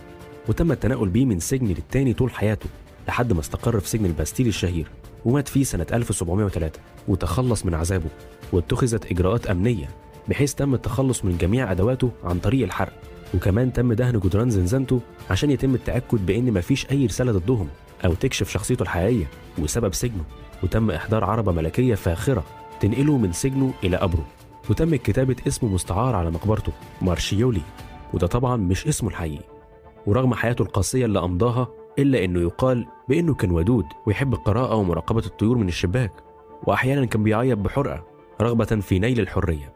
وتم 0.48 0.72
التنقل 0.72 1.08
بيه 1.08 1.24
من 1.24 1.40
سجن 1.40 1.66
للتاني 1.66 2.12
طول 2.12 2.30
حياته 2.30 2.66
لحد 3.08 3.32
ما 3.32 3.40
استقر 3.40 3.80
في 3.80 3.88
سجن 3.88 4.06
الباستيل 4.06 4.46
الشهير 4.46 4.90
ومات 5.24 5.48
فيه 5.48 5.64
سنة 5.64 5.86
1703 5.92 6.80
وتخلص 7.08 7.66
من 7.66 7.74
عذابه. 7.74 8.10
واتخذت 8.52 9.12
إجراءات 9.12 9.46
أمنية 9.46 9.88
بحيث 10.28 10.54
تم 10.54 10.74
التخلص 10.74 11.24
من 11.24 11.38
جميع 11.38 11.72
أدواته 11.72 12.10
عن 12.24 12.38
طريق 12.38 12.64
الحرق. 12.64 12.92
وكمان 13.34 13.72
تم 13.72 13.92
دهن 13.92 14.20
جدران 14.20 14.50
زنزانته 14.50 15.00
عشان 15.30 15.50
يتم 15.50 15.74
التأكد 15.74 16.26
بأن 16.26 16.52
مفيش 16.52 16.90
أي 16.90 17.06
رسالة 17.06 17.32
ضدهم 17.32 17.68
أو 18.04 18.14
تكشف 18.14 18.48
شخصيته 18.48 18.82
الحقيقية 18.82 19.26
وسبب 19.58 19.94
سجنه. 19.94 20.24
وتم 20.62 20.90
إحضار 20.90 21.24
عربة 21.24 21.52
ملكية 21.52 21.94
فاخرة 21.94 22.44
تنقله 22.80 23.18
من 23.18 23.32
سجنه 23.32 23.72
إلى 23.84 23.96
قبره. 23.96 24.26
وتم 24.70 24.96
كتابة 24.96 25.36
اسمه 25.46 25.68
مستعار 25.68 26.14
على 26.14 26.30
مقبرته 26.30 26.72
مارشيولي. 27.02 27.60
وده 28.12 28.26
طبعا 28.26 28.56
مش 28.56 28.86
اسمه 28.86 29.08
الحقيقي. 29.08 29.44
ورغم 30.06 30.34
حياته 30.34 30.62
القاسية 30.62 31.04
اللي 31.04 31.18
أمضاها 31.18 31.68
إلا 31.98 32.24
إنه 32.24 32.40
يقال 32.40 32.86
بإنه 33.08 33.34
كان 33.34 33.50
ودود 33.50 33.86
ويحب 34.06 34.34
القراءة 34.34 34.74
ومراقبة 34.74 35.26
الطيور 35.26 35.58
من 35.58 35.68
الشباك. 35.68 36.12
وأحيانا 36.66 37.06
كان 37.06 37.22
بيعيط 37.22 37.58
بحرقة 37.58 38.04
رغبة 38.40 38.64
في 38.64 38.98
نيل 38.98 39.20
الحرية. 39.20 39.72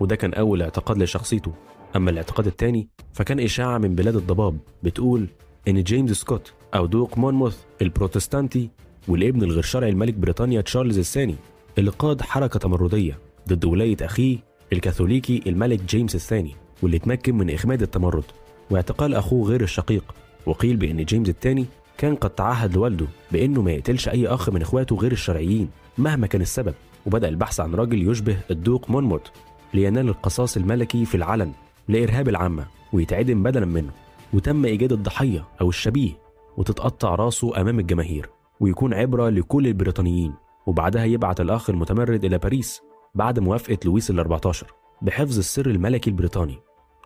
وده 0.00 0.16
كان 0.16 0.34
أول 0.34 0.62
اعتقاد 0.62 0.98
لشخصيته. 0.98 1.52
أما 1.96 2.10
الاعتقاد 2.10 2.46
الثاني 2.46 2.88
فكان 3.12 3.40
إشاعة 3.40 3.78
من 3.78 3.94
بلاد 3.94 4.16
الضباب 4.16 4.58
بتقول 4.82 5.26
إن 5.68 5.82
جيمس 5.82 6.10
سكوت 6.10 6.52
أو 6.74 6.86
دوق 6.86 7.18
مونموث 7.18 7.58
البروتستانتي 7.82 8.70
والابن 9.08 9.42
الغير 9.42 9.62
شرعي 9.62 9.90
لملك 9.90 10.14
بريطانيا 10.14 10.60
تشارلز 10.60 10.98
الثاني 10.98 11.34
اللي 11.78 11.90
قاد 11.90 12.22
حركة 12.22 12.58
تمردية 12.58 13.18
ضد 13.48 13.64
ولاية 13.64 13.96
أخيه 14.00 14.38
الكاثوليكي 14.72 15.42
الملك 15.46 15.82
جيمس 15.82 16.14
الثاني 16.14 16.54
واللي 16.82 16.98
تمكن 16.98 17.34
من 17.34 17.50
إخماد 17.50 17.82
التمرد. 17.82 18.24
واعتقال 18.70 19.14
أخوه 19.14 19.48
غير 19.48 19.62
الشقيق 19.62 20.14
وقيل 20.46 20.76
بأن 20.76 21.04
جيمس 21.04 21.28
الثاني 21.28 21.66
كان 21.98 22.14
قد 22.14 22.30
تعهد 22.30 22.74
لوالده 22.74 23.06
بأنه 23.32 23.62
ما 23.62 23.72
يقتلش 23.72 24.08
أي 24.08 24.26
أخ 24.26 24.50
من 24.50 24.62
إخواته 24.62 24.96
غير 24.96 25.12
الشرعيين 25.12 25.68
مهما 25.98 26.26
كان 26.26 26.40
السبب 26.40 26.74
وبدأ 27.06 27.28
البحث 27.28 27.60
عن 27.60 27.74
راجل 27.74 28.10
يشبه 28.10 28.36
الدوق 28.50 28.90
مونموت 28.90 29.30
لينال 29.74 30.08
القصاص 30.08 30.56
الملكي 30.56 31.04
في 31.04 31.14
العلن. 31.14 31.52
لإرهاب 31.88 32.28
العامة 32.28 32.66
ويتعدم 32.92 33.42
بدلا 33.42 33.66
منه 33.66 33.90
وتم 34.34 34.64
إيجاد 34.64 34.92
الضحية 34.92 35.44
أو 35.60 35.68
الشبيه 35.68 36.12
وتتقطع 36.56 37.14
راسه 37.14 37.60
أمام 37.60 37.78
الجماهير 37.78 38.30
ويكون 38.60 38.94
عبرة 38.94 39.28
لكل 39.28 39.66
البريطانيين 39.66 40.34
وبعدها 40.66 41.04
يبعت 41.04 41.40
الأخ 41.40 41.70
المتمرد 41.70 42.24
إلى 42.24 42.38
باريس 42.38 42.80
بعد 43.14 43.38
موافقة 43.38 43.78
لويس 43.84 44.10
ال 44.10 44.18
14 44.18 44.66
بحفظ 45.02 45.38
السر 45.38 45.66
الملكي 45.66 46.10
البريطاني. 46.10 46.58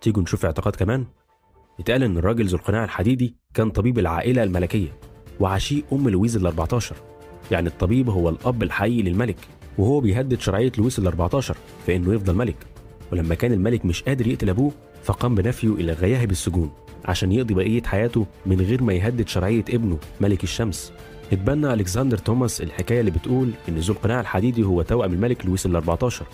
تيجوا 0.02 0.22
نشوف 0.22 0.44
اعتقاد 0.44 0.76
كمان؟ 0.76 1.06
يتقال 1.78 2.02
إن 2.02 2.18
الراجل 2.18 2.46
ذو 2.46 2.56
القناع 2.58 2.84
الحديدي 2.84 3.36
كان 3.54 3.70
طبيب 3.70 3.98
العائلة 3.98 4.42
الملكية 4.42 4.92
وعشيق 5.40 5.84
أم 5.92 6.08
لويس 6.08 6.36
ال 6.36 6.46
14 6.46 6.96
يعني 7.50 7.68
الطبيب 7.68 8.10
هو 8.10 8.28
الأب 8.28 8.62
الحقيقي 8.62 9.02
للملك 9.02 9.36
وهو 9.78 10.00
بيهدد 10.00 10.40
شرعية 10.40 10.72
لويس 10.78 10.98
ال 10.98 11.06
14 11.06 11.56
في 11.86 11.96
إنه 11.96 12.14
يفضل 12.14 12.34
ملك. 12.34 12.56
ولما 13.12 13.34
كان 13.34 13.52
الملك 13.52 13.84
مش 13.84 14.02
قادر 14.02 14.26
يقتل 14.26 14.48
أبوه 14.48 14.72
فقام 15.02 15.34
بنفيه 15.34 15.68
إلى 15.74 15.92
غياهب 15.92 16.30
السجون 16.30 16.70
عشان 17.04 17.32
يقضي 17.32 17.54
بقية 17.54 17.82
حياته 17.82 18.26
من 18.46 18.60
غير 18.60 18.82
ما 18.82 18.92
يهدد 18.92 19.28
شرعية 19.28 19.64
ابنه 19.70 19.98
ملك 20.20 20.44
الشمس. 20.44 20.92
اتبنى 21.32 21.72
ألكسندر 21.72 22.18
توماس 22.18 22.60
الحكاية 22.60 23.00
اللي 23.00 23.10
بتقول 23.10 23.50
إن 23.68 23.74
ذو 23.74 23.94
القناع 23.94 24.20
الحديدي 24.20 24.64
هو 24.64 24.82
توأم 24.82 25.12
الملك 25.12 25.46
لويس 25.46 25.66
ال 25.66 25.76
14 25.76 26.26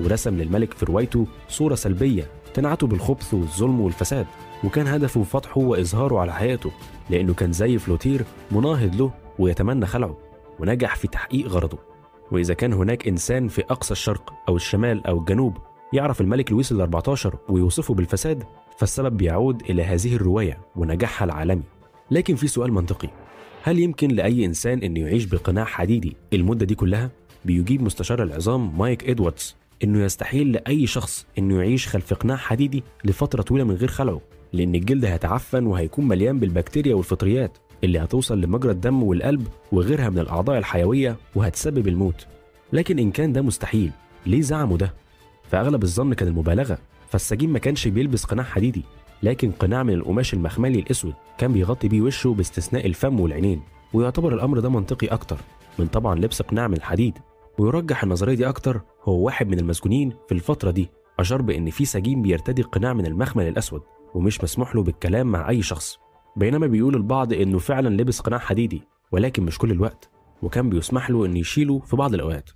ورسم 0.00 0.36
للملك 0.36 0.74
في 0.74 0.84
روايته 0.84 1.26
صورة 1.48 1.74
سلبية 1.74 2.24
تنعته 2.54 2.86
بالخبث 2.86 3.34
والظلم 3.34 3.80
والفساد 3.80 4.26
وكان 4.64 4.86
هدفه 4.86 5.22
فتحه 5.22 5.60
وإظهاره 5.60 6.18
على 6.18 6.32
حياته 6.32 6.70
لأنه 7.10 7.34
كان 7.34 7.52
زي 7.52 7.78
فلوتير 7.78 8.24
مناهض 8.50 8.94
له 8.94 9.10
ويتمنى 9.38 9.86
خلعه 9.86 10.16
ونجح 10.58 10.96
في 10.96 11.08
تحقيق 11.08 11.46
غرضه. 11.46 11.78
وإذا 12.32 12.54
كان 12.54 12.72
هناك 12.72 13.08
إنسان 13.08 13.48
في 13.48 13.62
أقصى 13.70 13.92
الشرق 13.92 14.32
أو 14.48 14.56
الشمال 14.56 15.06
أو 15.06 15.18
الجنوب 15.18 15.56
يعرف 15.92 16.20
الملك 16.20 16.52
لويس 16.52 16.72
ال 16.72 16.80
14 16.80 17.38
ويوصفه 17.48 17.94
بالفساد 17.94 18.42
فالسبب 18.78 19.16
بيعود 19.16 19.62
إلى 19.70 19.82
هذه 19.84 20.16
الرواية 20.16 20.58
ونجاحها 20.76 21.24
العالمي 21.26 21.62
لكن 22.10 22.34
في 22.36 22.48
سؤال 22.48 22.72
منطقي 22.72 23.08
هل 23.62 23.78
يمكن 23.78 24.08
لأي 24.10 24.44
إنسان 24.44 24.78
أنه 24.78 25.00
يعيش 25.00 25.24
بقناع 25.24 25.64
حديدي 25.64 26.16
المدة 26.32 26.66
دي 26.66 26.74
كلها؟ 26.74 27.10
بيجيب 27.44 27.82
مستشار 27.82 28.22
العظام 28.22 28.78
مايك 28.78 29.08
إدواردز 29.10 29.56
إنه 29.84 30.04
يستحيل 30.04 30.52
لأي 30.52 30.86
شخص 30.86 31.26
انه 31.38 31.56
يعيش 31.56 31.88
خلف 31.88 32.14
قناع 32.14 32.36
حديدي 32.36 32.82
لفترة 33.04 33.42
طويلة 33.42 33.64
من 33.64 33.74
غير 33.74 33.88
خلعه 33.88 34.20
لأن 34.52 34.74
الجلد 34.74 35.04
هيتعفن 35.04 35.66
وهيكون 35.66 36.08
مليان 36.08 36.38
بالبكتيريا 36.38 36.94
والفطريات 36.94 37.58
اللي 37.84 37.98
هتوصل 37.98 38.40
لمجرى 38.40 38.72
الدم 38.72 39.02
والقلب 39.02 39.46
وغيرها 39.72 40.08
من 40.10 40.18
الأعضاء 40.18 40.58
الحيوية 40.58 41.16
وهتسبب 41.34 41.88
الموت 41.88 42.26
لكن 42.72 42.98
إن 42.98 43.10
كان 43.10 43.32
ده 43.32 43.42
مستحيل 43.42 43.90
ليه 44.26 44.40
زعموا 44.40 44.76
ده؟ 44.76 44.94
فأغلب 45.50 45.82
الظن 45.82 46.14
كان 46.14 46.28
المبالغة 46.28 46.78
فالسجين 47.08 47.50
ما 47.50 47.58
كانش 47.58 47.88
بيلبس 47.88 48.24
قناع 48.24 48.44
حديدي 48.44 48.82
لكن 49.22 49.52
قناع 49.52 49.82
من 49.82 49.92
القماش 49.94 50.34
المخملي 50.34 50.78
الأسود 50.78 51.14
كان 51.38 51.52
بيغطي 51.52 51.88
بيه 51.88 52.00
وشه 52.00 52.34
باستثناء 52.34 52.86
الفم 52.86 53.20
والعينين 53.20 53.62
ويعتبر 53.92 54.34
الأمر 54.34 54.58
ده 54.60 54.68
منطقي 54.68 55.06
أكتر 55.06 55.36
من 55.78 55.86
طبعا 55.86 56.14
لبس 56.14 56.42
قناع 56.42 56.68
من 56.68 56.76
الحديد. 56.76 57.18
ويرجح 57.58 58.02
النظرية 58.02 58.34
دي 58.34 58.48
أكتر 58.48 58.80
هو 59.04 59.20
واحد 59.24 59.48
من 59.48 59.58
المسجونين 59.58 60.12
في 60.28 60.34
الفترة 60.34 60.70
دي 60.70 60.88
أشار 61.18 61.42
بإن 61.42 61.70
في 61.70 61.84
سجين 61.84 62.22
بيرتدي 62.22 62.62
قناع 62.62 62.92
من 62.92 63.06
المخمل 63.06 63.48
الأسود 63.48 63.82
ومش 64.14 64.44
مسموح 64.44 64.74
له 64.76 64.82
بالكلام 64.82 65.26
مع 65.26 65.48
أي 65.48 65.62
شخص. 65.62 65.98
بينما 66.36 66.66
بيقول 66.66 66.94
البعض 66.94 67.32
إنه 67.32 67.58
فعلا 67.58 67.88
لبس 68.02 68.20
قناع 68.20 68.38
حديدي 68.38 68.82
ولكن 69.12 69.42
مش 69.42 69.58
كل 69.58 69.70
الوقت 69.70 70.10
وكان 70.42 70.70
بيسمح 70.70 71.10
له 71.10 71.26
إنه 71.26 71.38
يشيله 71.38 71.78
في 71.78 71.96
بعض 71.96 72.14
الأوقات. 72.14 72.50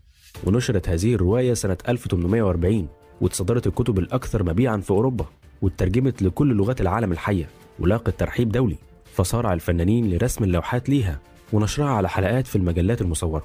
ونشرت 0.46 0.88
هذه 0.88 1.14
الرواية 1.14 1.54
سنة 1.54 1.76
1840 1.88 2.88
واتصدرت 3.20 3.66
الكتب 3.66 3.98
الأكثر 3.98 4.42
مبيعا 4.42 4.76
في 4.76 4.90
أوروبا 4.90 5.26
واترجمت 5.62 6.22
لكل 6.22 6.56
لغات 6.56 6.80
العالم 6.80 7.12
الحية 7.12 7.48
ولاقت 7.78 8.20
ترحيب 8.20 8.52
دولي. 8.52 8.76
فسارع 9.04 9.52
الفنانين 9.52 10.10
لرسم 10.10 10.44
اللوحات 10.44 10.88
ليها 10.88 11.20
ونشرها 11.52 11.88
على 11.88 12.08
حلقات 12.08 12.46
في 12.46 12.56
المجلات 12.56 13.02
المصورة. 13.02 13.44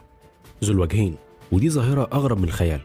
ذو 0.63 0.73
الوجهين 0.73 1.15
ودي 1.51 1.69
ظاهرة 1.69 2.09
أغرب 2.13 2.37
من 2.37 2.43
الخيال 2.43 2.81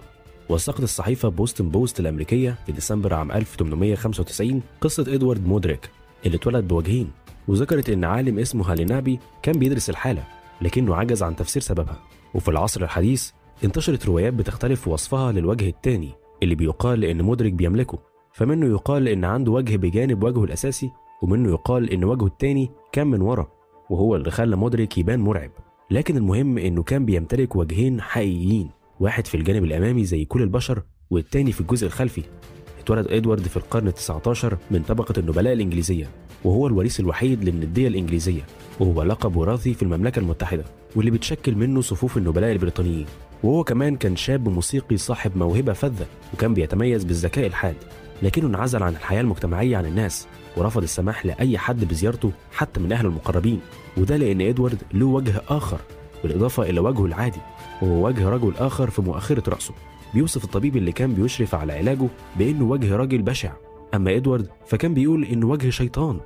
وثقت 0.49 0.81
صحيفة 0.81 1.29
بوستن 1.29 1.69
بوست 1.69 2.01
الأمريكية 2.01 2.59
في 2.67 2.73
ديسمبر 2.73 3.15
عام 3.15 3.33
1895 3.33 4.63
قصة 4.81 5.15
إدوارد 5.15 5.47
مودريك 5.47 5.91
اللي 6.27 6.37
اتولد 6.37 6.69
بوجهين. 6.69 7.11
وذكرت 7.49 7.91
إن 7.91 8.05
عالم 8.05 8.39
اسمه 8.39 8.73
هالينابي 8.73 9.19
كان 9.43 9.59
بيدرس 9.59 9.91
الحالة 9.91 10.25
لكنه 10.63 10.97
عجز 10.97 11.23
عن 11.23 11.37
تفسير 11.37 11.63
سببها. 11.63 12.03
وفي 12.35 12.49
العصر 12.49 12.83
الحديث 12.83 13.31
انتشرت 13.65 14.07
روايات 14.07 14.35
بتختلف 14.35 14.81
في 14.81 14.91
وصفها 14.91 15.33
للوجه 15.33 15.69
الثاني 15.69 16.11
اللي 16.43 16.55
بيقال 16.55 17.05
إن 17.05 17.23
مودريك 17.23 17.53
بيملكه 17.53 17.99
فمنه 18.33 18.67
يقال 18.67 19.09
إن 19.09 19.25
عنده 19.25 19.53
وجه 19.53 19.77
بجانب 19.77 20.23
وجهه 20.25 20.45
الأساسي 20.45 20.91
ومنه 21.23 21.51
يقال 21.51 21.91
إن 21.91 22.05
وجهه 22.05 22.27
الثاني 22.27 22.71
كان 22.93 23.07
من 23.07 23.21
ورا 23.21 23.49
وهو 23.91 24.17
اللي 24.17 24.31
خلى 24.31 24.57
مودريك 24.57 24.99
يبان 24.99 25.21
مرعب. 25.21 25.51
لكن 25.91 26.17
المهم 26.17 26.59
إنه 26.59 26.83
كان 26.83 27.05
بيمتلك 27.05 27.57
وجهين 27.57 28.01
حقيقيين 28.01 28.71
واحد 29.01 29.27
في 29.27 29.37
الجانب 29.37 29.65
الأمامي 29.65 30.05
زي 30.05 30.25
كل 30.25 30.43
البشر 30.43 30.83
والتاني 31.11 31.53
في 31.53 31.61
الجزء 31.61 31.87
الخلفي. 31.87 32.23
اتولد 32.81 33.07
إدوارد 33.09 33.43
في 33.43 33.57
القرن 33.57 33.93
ال19 33.93 34.55
من 34.71 34.83
طبقة 34.89 35.15
النبلاء 35.19 35.53
الإنجليزية 35.53 36.07
وهو 36.45 36.67
الوريث 36.67 37.01
الوحيد 37.01 37.45
للندية 37.45 37.89
الإنجليزية 37.89 38.43
وهو 38.81 39.03
لقب 39.03 39.37
وراثي 39.37 39.75
في 39.75 39.83
المملكة 39.83 40.19
المتحدة 40.21 40.65
واللي 40.97 41.11
بتشكل 41.11 41.55
منه 41.55 41.81
صفوف 41.81 42.17
النبلاء 42.17 42.53
البريطانيين. 42.53 43.07
وهو 43.45 43.65
كمان 43.65 43.97
كان 43.97 44.17
شاب 44.17 44.49
موسيقي 44.49 44.97
صاحب 44.97 45.37
موهبة 45.37 45.73
فذة 45.73 46.07
وكان 46.35 46.55
بيتميز 46.55 47.05
بالذكاء 47.05 47.47
الحاد 47.47 47.77
لكنه 48.23 48.47
انعزل 48.47 48.83
عن 48.83 48.93
الحياة 48.93 49.21
المجتمعية 49.21 49.77
عن 49.77 49.87
الناس 49.87 50.27
ورفض 50.57 50.83
السماح 50.83 51.27
لأي 51.27 51.59
حد 51.59 51.85
بزيارته 51.85 52.33
حتى 52.53 52.81
من 52.81 52.93
أهله 52.93 53.09
المقربين 53.09 53.61
وده 53.97 54.17
لأن 54.17 54.41
إدوارد 54.41 54.83
له 54.93 55.07
وجه 55.07 55.43
آخر 55.49 55.79
بالإضافة 56.23 56.63
إلى 56.63 56.81
وجهه 56.81 57.05
العادي 57.05 57.41
وهو 57.83 58.07
وجه 58.07 58.29
رجل 58.29 58.53
آخر 58.57 58.91
في 58.91 59.03
مؤخرة 59.03 59.51
رأسه. 59.51 59.75
بيوصف 60.15 60.45
الطبيب 60.45 60.77
اللي 60.77 60.93
كان 60.93 61.15
بيشرف 61.15 61.55
على 61.55 61.73
علاجه 61.73 62.09
بأنه 62.37 62.65
وجه 62.65 62.97
راجل 62.97 63.23
بشع. 63.23 63.53
أما 63.95 64.17
إدوارد 64.17 64.49
فكان 64.67 64.95
بيقول 64.95 65.25
إنه 65.25 65.47
وجه 65.47 65.71
شيطان. 65.71 66.21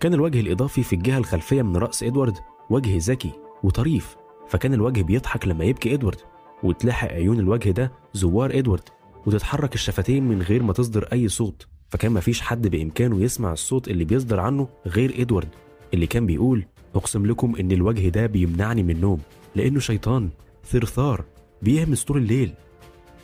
كان 0.00 0.14
الوجه 0.14 0.40
الإضافي 0.40 0.82
في 0.82 0.92
الجهة 0.92 1.18
الخلفية 1.18 1.62
من 1.62 1.76
رأس 1.76 2.02
إدوارد 2.02 2.36
وجه 2.70 2.98
ذكي 2.98 3.30
وطريف 3.62 4.16
فكان 4.48 4.74
الوجه 4.74 5.02
بيضحك 5.02 5.48
لما 5.48 5.64
يبكي 5.64 5.94
إدوارد. 5.94 6.29
وتلاحق 6.62 7.08
عيون 7.08 7.38
الوجه 7.38 7.70
ده 7.70 7.92
زوار 8.14 8.58
إدوارد 8.58 8.82
وتتحرك 9.26 9.74
الشفتين 9.74 10.28
من 10.28 10.42
غير 10.42 10.62
ما 10.62 10.72
تصدر 10.72 11.08
أي 11.12 11.28
صوت. 11.28 11.66
فكان 11.88 12.12
مفيش 12.12 12.40
حد 12.40 12.68
بإمكانه 12.68 13.20
يسمع 13.20 13.52
الصوت 13.52 13.88
اللي 13.88 14.04
بيصدر 14.04 14.40
عنه 14.40 14.68
غير 14.86 15.22
إدوارد 15.22 15.48
اللي 15.94 16.06
كان 16.06 16.26
بيقول 16.26 16.64
أقسم 16.94 17.26
لكم 17.26 17.56
إن 17.60 17.72
الوجه 17.72 18.08
ده 18.08 18.26
بيمنعني 18.26 18.82
من 18.82 18.90
النوم 18.90 19.20
لأنه 19.56 19.80
شيطان 19.80 20.28
ثرثار 20.64 21.24
بيهمس 21.62 22.04
طول 22.04 22.16
الليل. 22.16 22.52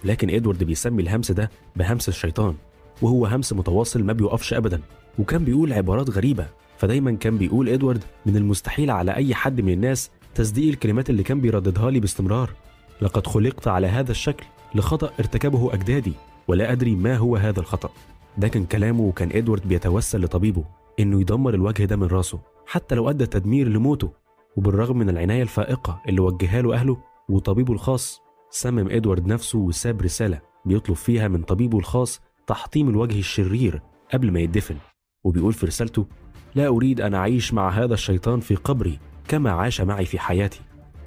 لكن 0.04 0.30
إدوارد 0.30 0.64
بيسمي 0.64 1.02
الهمس 1.02 1.32
ده 1.32 1.50
بهمس 1.76 2.08
الشيطان 2.08 2.54
وهو 3.02 3.26
همس 3.26 3.52
متواصل 3.52 4.02
ما 4.04 4.12
بيوقفش 4.12 4.54
أبدا. 4.54 4.80
وكان 5.18 5.44
بيقول 5.44 5.72
عبارات 5.72 6.10
غريبة 6.10 6.46
فدايما 6.78 7.12
كان 7.12 7.38
بيقول 7.38 7.68
إدوارد 7.68 8.04
من 8.26 8.36
المستحيل 8.36 8.90
على 8.90 9.14
أي 9.14 9.34
حد 9.34 9.60
من 9.60 9.72
الناس 9.72 10.10
تصديق 10.34 10.68
الكلمات 10.68 11.10
اللي 11.10 11.22
كان 11.22 11.40
بيرددها 11.40 11.90
لي 11.90 12.00
باستمرار. 12.00 12.50
لقد 13.00 13.26
خلقت 13.26 13.68
على 13.68 13.86
هذا 13.86 14.10
الشكل 14.10 14.46
لخطأ 14.74 15.10
ارتكبه 15.20 15.74
أجدادي 15.74 16.12
ولا 16.48 16.72
أدري 16.72 16.94
ما 16.94 17.16
هو 17.16 17.36
هذا 17.36 17.60
الخطأ. 17.60 17.90
ده 18.38 18.48
كان 18.48 18.64
كلامه 18.64 19.00
وكان 19.00 19.30
إدوارد 19.32 19.68
بيتوسل 19.68 20.24
لطبيبه 20.24 20.64
إنه 21.00 21.20
يدمر 21.20 21.54
الوجه 21.54 21.84
ده 21.84 21.96
من 21.96 22.06
راسه 22.06 22.38
حتى 22.66 22.94
لو 22.94 23.10
أدى 23.10 23.26
تدمير 23.26 23.68
لموته. 23.68 24.12
وبالرغم 24.56 24.98
من 24.98 25.08
العناية 25.08 25.42
الفائقة 25.42 26.02
اللي 26.08 26.20
وجهها 26.20 26.62
له 26.62 26.74
أهله 26.74 26.96
وطبيبه 27.28 27.72
الخاص 27.72 28.20
صمم 28.50 28.88
إدوارد 28.90 29.26
نفسه 29.26 29.58
وساب 29.58 30.02
رسالة 30.02 30.40
بيطلب 30.64 30.96
فيها 30.96 31.28
من 31.28 31.42
طبيبه 31.42 31.78
الخاص 31.78 32.20
تحطيم 32.46 32.88
الوجه 32.88 33.18
الشرير 33.18 33.82
قبل 34.12 34.30
ما 34.30 34.40
يدفن. 34.40 34.76
وبيقول 35.24 35.52
في 35.52 35.66
رسالته 35.66 36.06
لا 36.54 36.66
أريد 36.68 37.00
أن 37.00 37.14
أعيش 37.14 37.54
مع 37.54 37.70
هذا 37.70 37.94
الشيطان 37.94 38.40
في 38.40 38.54
قبري 38.54 38.98
كما 39.28 39.50
عاش 39.50 39.80
معي 39.80 40.04
في 40.04 40.18
حياتي. 40.18 40.60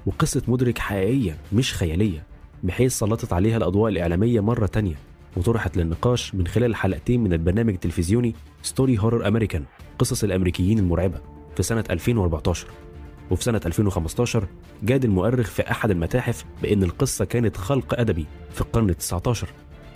وقصة 0.09 0.41
مدرك 0.47 0.77
حقيقية 0.77 1.37
مش 1.53 1.73
خيالية 1.73 2.23
بحيث 2.63 2.99
سلطت 2.99 3.33
عليها 3.33 3.57
الأضواء 3.57 3.91
الإعلامية 3.91 4.39
مرة 4.39 4.65
تانية 4.65 4.95
وطرحت 5.37 5.77
للنقاش 5.77 6.35
من 6.35 6.47
خلال 6.47 6.75
حلقتين 6.75 7.23
من 7.23 7.33
البرنامج 7.33 7.73
التلفزيوني 7.73 8.35
ستوري 8.61 8.97
هورر 8.99 9.27
أمريكان 9.27 9.63
قصص 9.99 10.23
الأمريكيين 10.23 10.79
المرعبة 10.79 11.21
في 11.55 11.63
سنة 11.63 11.83
2014 11.89 12.67
وفي 13.31 13.43
سنة 13.43 13.61
2015 13.65 14.47
جاد 14.83 15.05
المؤرخ 15.05 15.47
في 15.47 15.71
أحد 15.71 15.91
المتاحف 15.91 16.45
بأن 16.61 16.83
القصة 16.83 17.25
كانت 17.25 17.57
خلق 17.57 17.99
أدبي 17.99 18.25
في 18.51 18.61
القرن 18.61 18.93
ال19 18.93 19.45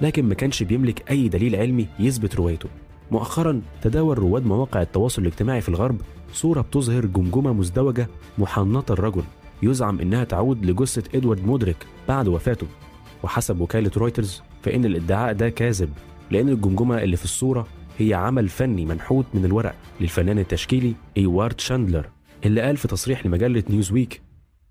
لكن 0.02 0.26
ما 0.26 0.34
كانش 0.34 0.64
بيملك 0.64 1.12
أي 1.12 1.28
دليل 1.28 1.56
علمي 1.56 1.88
يثبت 2.00 2.36
روايته. 2.36 2.70
مؤخرا 3.12 3.62
تداول 3.82 4.20
رواد 4.20 4.46
مواقع 4.46 4.82
التواصل 4.82 5.22
الاجتماعي 5.22 5.62
في 5.62 5.70
الغرب 5.70 6.02
صورة 6.34 6.62
بتظهر 6.62 7.06
جمجمة 7.06 7.54
مزدوجة 7.54 8.08
محنطة 8.38 8.94
لرجل. 8.94 9.24
يزعم 9.64 10.00
إنها 10.00 10.24
تعود 10.24 10.66
لجثة 10.66 11.18
إدوارد 11.18 11.46
مودريك 11.46 11.78
بعد 12.08 12.28
وفاته. 12.28 12.68
وحسب 13.24 13.62
وكالة 13.62 13.92
رويترز 13.98 14.42
فإن 14.64 14.86
الإدعاء 14.86 15.34
ده 15.34 15.50
كاذب 15.50 15.90
لأن 16.32 16.50
الجمجمة 16.50 17.04
اللي 17.04 17.18
في 17.18 17.24
الصورة 17.24 17.68
هي 17.98 18.14
عمل 18.14 18.50
فني 18.50 18.86
منحوت 18.86 19.26
من 19.34 19.46
الورق. 19.46 19.76
للفنان 20.02 20.40
التشكيلي 20.40 20.94
إيوارد 21.18 21.60
شاندلر 21.60 22.10
اللي 22.46 22.62
قال 22.62 22.78
في 22.78 22.88
تصريح 22.88 23.26
لمجلة 23.26 23.64
نيوزويك 23.70 24.22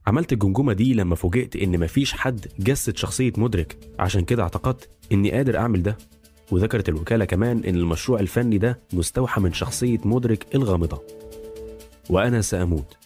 عملت 0.06 0.32
الجمجمة 0.32 0.72
دي 0.72 0.94
لما 0.94 1.14
فوجئت 1.14 1.56
إن 1.56 1.80
مفيش 1.80 2.12
حد 2.12 2.46
جسد 2.58 2.96
شخصية 2.96 3.32
مدرك 3.36 3.76
عشان 3.98 4.24
كده 4.24 4.42
اعتقدت 4.42 4.88
إني 5.12 5.30
قادر 5.32 5.58
أعمل 5.58 5.82
ده. 5.82 5.98
وذكرت 6.50 6.88
الوكالة 6.88 7.24
كمان 7.24 7.64
إن 7.64 7.74
المشروع 7.74 8.20
الفني 8.20 8.58
ده 8.58 8.78
مستوحى 8.92 9.40
من 9.40 9.52
شخصية 9.52 9.98
مدرك 10.04 10.46
الغامضة. 10.54 11.02
وأنا 12.10 12.40
سأموت. 12.40 12.96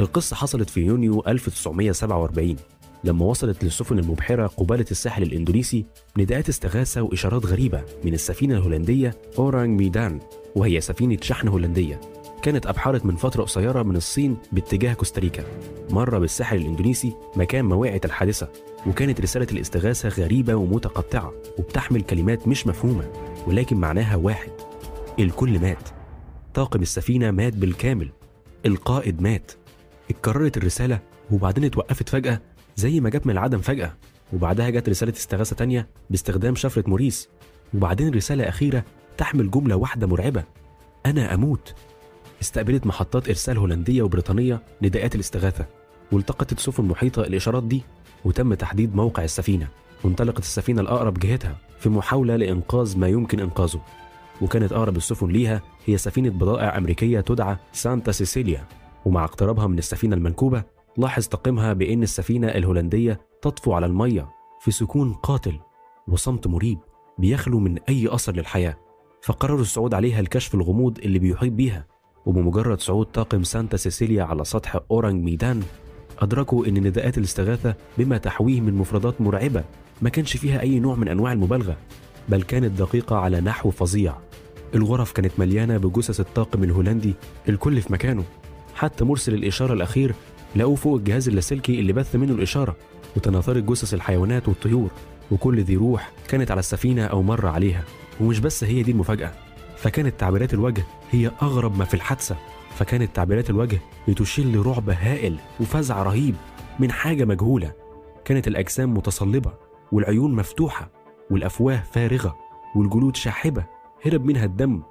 القصة 0.00 0.36
حصلت 0.36 0.70
في 0.70 0.80
يونيو 0.80 1.24
1947 1.28 2.56
لما 3.04 3.24
وصلت 3.24 3.64
للسفن 3.64 3.98
المبحرة 3.98 4.46
قبالة 4.46 4.84
الساحل 4.90 5.22
الإندونيسي 5.22 5.86
نداءات 6.18 6.48
استغاثة 6.48 7.02
وإشارات 7.02 7.46
غريبة 7.46 7.82
من 8.04 8.14
السفينة 8.14 8.56
الهولندية 8.56 9.14
أورانج 9.38 9.80
ميدان 9.80 10.20
وهي 10.56 10.80
سفينة 10.80 11.18
شحن 11.20 11.48
هولندية. 11.48 12.00
كانت 12.42 12.66
أبحرت 12.66 13.06
من 13.06 13.16
فترة 13.16 13.42
قصيرة 13.42 13.82
من 13.82 13.96
الصين 13.96 14.36
باتجاه 14.52 14.94
كوستاريكا. 14.94 15.44
مرة 15.90 16.18
بالساحل 16.18 16.56
الإندونيسي 16.56 17.12
مكان 17.36 17.64
موقعة 17.64 18.00
الحادثة 18.04 18.48
وكانت 18.86 19.20
رسالة 19.20 19.46
الاستغاثة 19.52 20.08
غريبة 20.08 20.54
ومتقطعة 20.54 21.32
وبتحمل 21.58 22.02
كلمات 22.02 22.48
مش 22.48 22.66
مفهومة 22.66 23.10
ولكن 23.46 23.76
معناها 23.76 24.16
واحد. 24.16 24.50
الكل 25.18 25.58
مات. 25.58 25.88
طاقم 26.54 26.82
السفينة 26.82 27.30
مات 27.30 27.56
بالكامل. 27.56 28.10
القائد 28.66 29.22
مات. 29.22 29.52
اتكررت 30.10 30.56
الرسالة 30.56 31.00
وبعدين 31.30 31.64
اتوقفت 31.64 32.08
فجأة 32.08 32.40
زي 32.76 33.00
ما 33.00 33.10
جت 33.10 33.26
من 33.26 33.32
العدم 33.32 33.58
فجأة. 33.58 33.94
وبعدها 34.32 34.70
جت 34.70 34.88
رسالة 34.88 35.12
استغاثة 35.12 35.56
تانية 35.56 35.88
باستخدام 36.10 36.54
شفرة 36.54 36.84
موريس. 36.86 37.28
وبعدين 37.74 38.14
رسالة 38.14 38.48
أخيرة 38.48 38.84
تحمل 39.16 39.50
جملة 39.50 39.76
واحدة 39.76 40.06
مرعبة. 40.06 40.44
أنا 41.06 41.34
أموت. 41.34 41.74
استقبلت 42.42 42.86
محطات 42.86 43.28
إرسال 43.28 43.58
هولندية 43.58 44.02
وبريطانية 44.02 44.62
نداءات 44.82 45.14
الاستغاثة 45.14 45.66
والتقطت 46.12 46.52
السفن 46.52 46.84
محيطة 46.84 47.22
الإشارات 47.22 47.62
دي 47.62 47.82
وتم 48.24 48.54
تحديد 48.54 48.96
موقع 48.96 49.24
السفينة. 49.24 49.68
وانطلقت 50.04 50.38
السفينة 50.38 50.80
الأقرب 50.80 51.18
جهتها 51.18 51.56
في 51.78 51.88
محاولة 51.88 52.36
لإنقاذ 52.36 52.98
ما 52.98 53.08
يمكن 53.08 53.40
إنقاذه. 53.40 53.80
وكانت 54.40 54.72
أقرب 54.72 54.96
السفن 54.96 55.28
ليها 55.28 55.62
هي 55.86 55.98
سفينة 55.98 56.30
بضائع 56.30 56.78
أمريكية 56.78 57.20
تدعى 57.20 57.56
سانتا 57.72 58.12
سيسيليا. 58.12 58.64
ومع 59.04 59.24
اقترابها 59.24 59.66
من 59.66 59.78
السفينة 59.78 60.16
المنكوبة 60.16 60.64
لاحظ 60.98 61.26
طاقمها 61.26 61.72
بأن 61.72 62.02
السفينة 62.02 62.48
الهولندية 62.48 63.20
تطفو 63.42 63.72
على 63.72 63.86
المية 63.86 64.28
في 64.60 64.70
سكون 64.70 65.12
قاتل 65.12 65.58
وصمت 66.08 66.46
مريب 66.46 66.78
بيخلو 67.18 67.58
من 67.58 67.78
أي 67.88 68.14
أثر 68.14 68.32
للحياة. 68.32 68.76
فقرروا 69.22 69.60
الصعود 69.60 69.94
عليها 69.94 70.22
لكشف 70.22 70.54
الغموض 70.54 70.98
اللي 70.98 71.18
بيحيط 71.18 71.52
بيها. 71.52 71.86
وبمجرد 72.26 72.80
صعود 72.80 73.06
طاقم 73.06 73.42
سانتا 73.42 73.76
سيسيليا 73.76 74.24
على 74.24 74.44
سطح 74.44 74.80
أورانج 74.90 75.24
ميدان 75.24 75.62
أدركوا 76.18 76.66
إن 76.66 76.74
نداءات 76.74 77.18
الاستغاثة 77.18 77.74
بما 77.98 78.18
تحويه 78.18 78.60
من 78.60 78.74
مفردات 78.74 79.20
مرعبة 79.20 79.64
ما 80.02 80.08
كانش 80.08 80.36
فيها 80.36 80.60
أي 80.60 80.80
نوع 80.80 80.94
من 80.94 81.08
أنواع 81.08 81.32
المبالغة 81.32 81.76
بل 82.28 82.42
كانت 82.42 82.78
دقيقة 82.78 83.16
على 83.16 83.40
نحو 83.40 83.70
فظيع. 83.70 84.14
الغرف 84.74 85.12
كانت 85.12 85.32
مليانة 85.38 85.76
بجثث 85.76 86.20
الطاقم 86.20 86.64
الهولندي 86.64 87.14
الكل 87.48 87.80
في 87.80 87.92
مكانه. 87.92 88.24
حتى 88.74 89.04
مرسل 89.04 89.34
الإشارة 89.34 89.72
الأخير 89.72 90.14
لقوه 90.56 90.74
فوق 90.74 90.96
الجهاز 90.96 91.28
اللاسلكي 91.28 91.80
اللي 91.80 91.92
بث 91.92 92.16
منه 92.16 92.32
الإشارة 92.32 92.76
وتناثرت 93.16 93.62
جثث 93.62 93.94
الحيوانات 93.94 94.48
والطيور 94.48 94.90
وكل 95.30 95.60
ذي 95.60 95.76
روح 95.76 96.12
كانت 96.28 96.50
على 96.50 96.58
السفينة 96.58 97.04
أو 97.04 97.22
مر 97.22 97.46
عليها 97.46 97.82
ومش 98.20 98.40
بس 98.40 98.64
هي 98.64 98.82
دي 98.82 98.90
المفاجأة 98.90 99.32
فكانت 99.76 100.20
تعبيرات 100.20 100.54
الوجه 100.54 100.84
هي 101.10 101.30
أغرب 101.42 101.78
ما 101.78 101.84
في 101.84 101.94
الحادثة 101.94 102.36
فكانت 102.74 103.16
تعبيرات 103.16 103.50
الوجه 103.50 103.78
بتشير 104.08 104.44
لرعب 104.46 104.90
هائل 104.90 105.36
وفزع 105.60 106.02
رهيب 106.02 106.34
من 106.78 106.90
حاجة 106.92 107.24
مجهولة 107.24 107.72
كانت 108.24 108.48
الأجسام 108.48 108.94
متصلبة 108.94 109.52
والعيون 109.92 110.34
مفتوحة 110.34 110.90
والأفواه 111.30 111.82
فارغة 111.92 112.36
والجلود 112.76 113.16
شاحبة 113.16 113.64
هرب 114.06 114.24
منها 114.24 114.44
الدم 114.44 114.82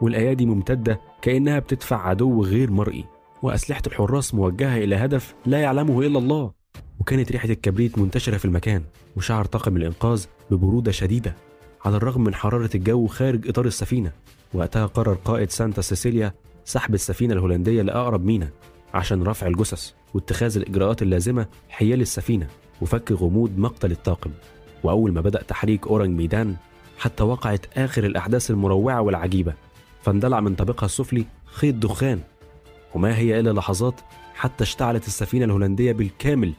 والأيادي 0.00 0.46
ممتدة 0.46 1.00
كأنها 1.22 1.58
بتدفع 1.58 2.08
عدو 2.08 2.44
غير 2.44 2.70
مرئي. 2.70 3.04
وأسلحة 3.42 3.82
الحراس 3.86 4.34
موجهة 4.34 4.76
إلى 4.76 4.96
هدف 4.96 5.34
لا 5.46 5.60
يعلمه 5.60 6.00
إلا 6.00 6.18
الله. 6.18 6.52
وكانت 7.00 7.32
ريحة 7.32 7.48
الكبريت 7.48 7.98
منتشرة 7.98 8.36
في 8.36 8.44
المكان 8.44 8.82
وشعر 9.16 9.44
طاقم 9.44 9.76
الإنقاذ 9.76 10.24
ببرودة 10.50 10.92
شديدة. 10.92 11.34
على 11.84 11.96
الرغم 11.96 12.24
من 12.24 12.34
حرارة 12.34 12.70
الجو 12.74 13.06
خارج 13.06 13.48
إطار 13.48 13.66
السفينة 13.66 14.12
وقتها 14.54 14.86
قرر 14.86 15.14
قائد 15.14 15.50
سانتا 15.50 15.82
سيسيليا 15.82 16.34
سحب 16.64 16.94
السفينة 16.94 17.34
الهولندية 17.34 17.82
لأقرب 17.82 18.24
مينا 18.24 18.48
عشان 18.94 19.22
رفع 19.22 19.46
الجثث 19.46 19.90
واتخاذ 20.14 20.56
الإجراءات 20.56 21.02
اللازمة 21.02 21.46
حيال 21.68 22.00
السفينة 22.00 22.46
وفك 22.80 23.12
غموض 23.12 23.58
مقتل 23.58 23.90
الطاقم. 23.90 24.30
وأول 24.82 25.12
ما 25.12 25.20
بدأ 25.20 25.42
تحريك 25.42 25.86
أورنج 25.86 26.18
ميدان 26.18 26.56
حتى 26.98 27.22
وقعت 27.22 27.78
آخر 27.78 28.04
الأحداث 28.04 28.50
المروعة 28.50 29.00
والعجيبة. 29.00 29.54
فاندلع 30.02 30.40
من 30.40 30.54
طابقها 30.54 30.86
السفلي 30.86 31.24
خيط 31.44 31.74
دخان 31.74 32.20
وما 32.94 33.18
هي 33.18 33.40
إلا 33.40 33.50
لحظات 33.50 34.00
حتى 34.34 34.64
اشتعلت 34.64 35.06
السفينة 35.06 35.44
الهولندية 35.44 35.92
بالكامل 35.92 36.52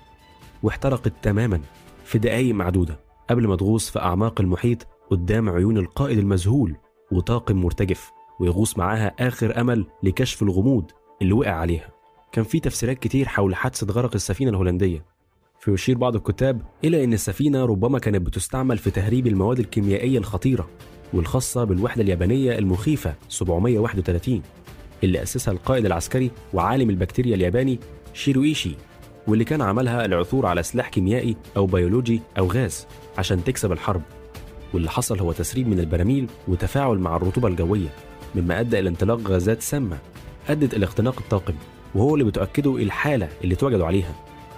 واحترقت 0.64 1.14
تماما 1.22 1.62
في 2.06 2.20
دقايق 2.20 2.56
معدودة 2.56 3.00
قبل 3.30 3.48
ما 3.48 3.56
تغوص 3.56 3.90
في 3.90 4.00
أعماق 4.00 4.42
المحيط 4.42 4.88
قدام 5.12 5.50
عيون 5.50 5.78
القائد 5.78 6.18
المذهول 6.18 6.76
وطاقم 7.12 7.56
مرتجف 7.56 8.12
ويغوص 8.40 8.78
معاها 8.78 9.16
آخر 9.20 9.62
أمل 9.62 9.86
لكشف 10.04 10.44
الغموض 10.44 10.92
اللي 11.22 11.34
وقع 11.34 11.52
عليها. 11.52 11.90
كان 12.32 12.44
في 12.44 12.60
تفسيرات 12.60 13.00
كتير 13.00 13.28
حول 13.28 13.56
حادثة 13.56 13.94
غرق 13.94 14.14
السفينة 14.16 14.50
الهولندية. 14.52 15.06
فيشير 15.60 15.98
بعض 15.98 16.16
الكتاب 16.16 16.62
إلى 16.84 17.04
أن 17.04 17.14
السفينة 17.14 17.66
ربما 17.66 18.00
كانت 18.00 18.22
بتستعمل 18.22 18.78
في 18.78 18.92
تهريب 18.92 19.28
المواد 19.28 19.60
الكيميائية 19.60 20.18
الخطيرة 20.18 20.70
والخاصة 21.14 21.64
بالوحدة 21.64 22.04
اليابانية 22.04 22.58
المخيفة 22.58 23.16
731 23.30 24.42
اللي 25.04 25.24
أسسها 25.24 25.52
القائد 25.52 25.86
العسكري 25.86 26.32
وعالم 26.54 26.90
البكتيريا 26.90 27.36
الياباني 27.36 27.80
شيرويشي 28.14 28.76
واللي 29.28 29.44
كان 29.44 29.62
عملها 29.62 30.06
العثور 30.06 30.46
على 30.46 30.64
سلاح 30.64 30.90
كيميائي 30.90 31.36
أو 31.58 31.66
بيولوجي 31.66 32.22
أو 32.38 32.48
غاز 32.48 32.88
عشان 33.18 33.44
تكسب 33.44 33.72
الحرب. 33.72 34.02
واللي 34.74 34.90
حصل 34.90 35.20
هو 35.20 35.32
تسريب 35.32 35.68
من 35.68 35.80
البراميل 35.80 36.28
وتفاعل 36.48 36.98
مع 36.98 37.16
الرطوبة 37.16 37.48
الجوية 37.48 37.90
مما 38.36 38.60
أدى 38.60 38.80
إلى 38.80 38.90
انطلاق 38.90 39.20
غازات 39.28 39.62
سامة 39.62 39.98
أدت 40.50 40.74
إلى 40.74 40.86
اختناق 40.86 41.16
الطاقم 41.20 41.54
وهو 41.96 42.14
اللي 42.14 42.26
بتؤكده 42.26 42.76
الحالة 42.76 43.30
اللي 43.44 43.54
اتوجدوا 43.56 43.86
عليها. 43.86 44.16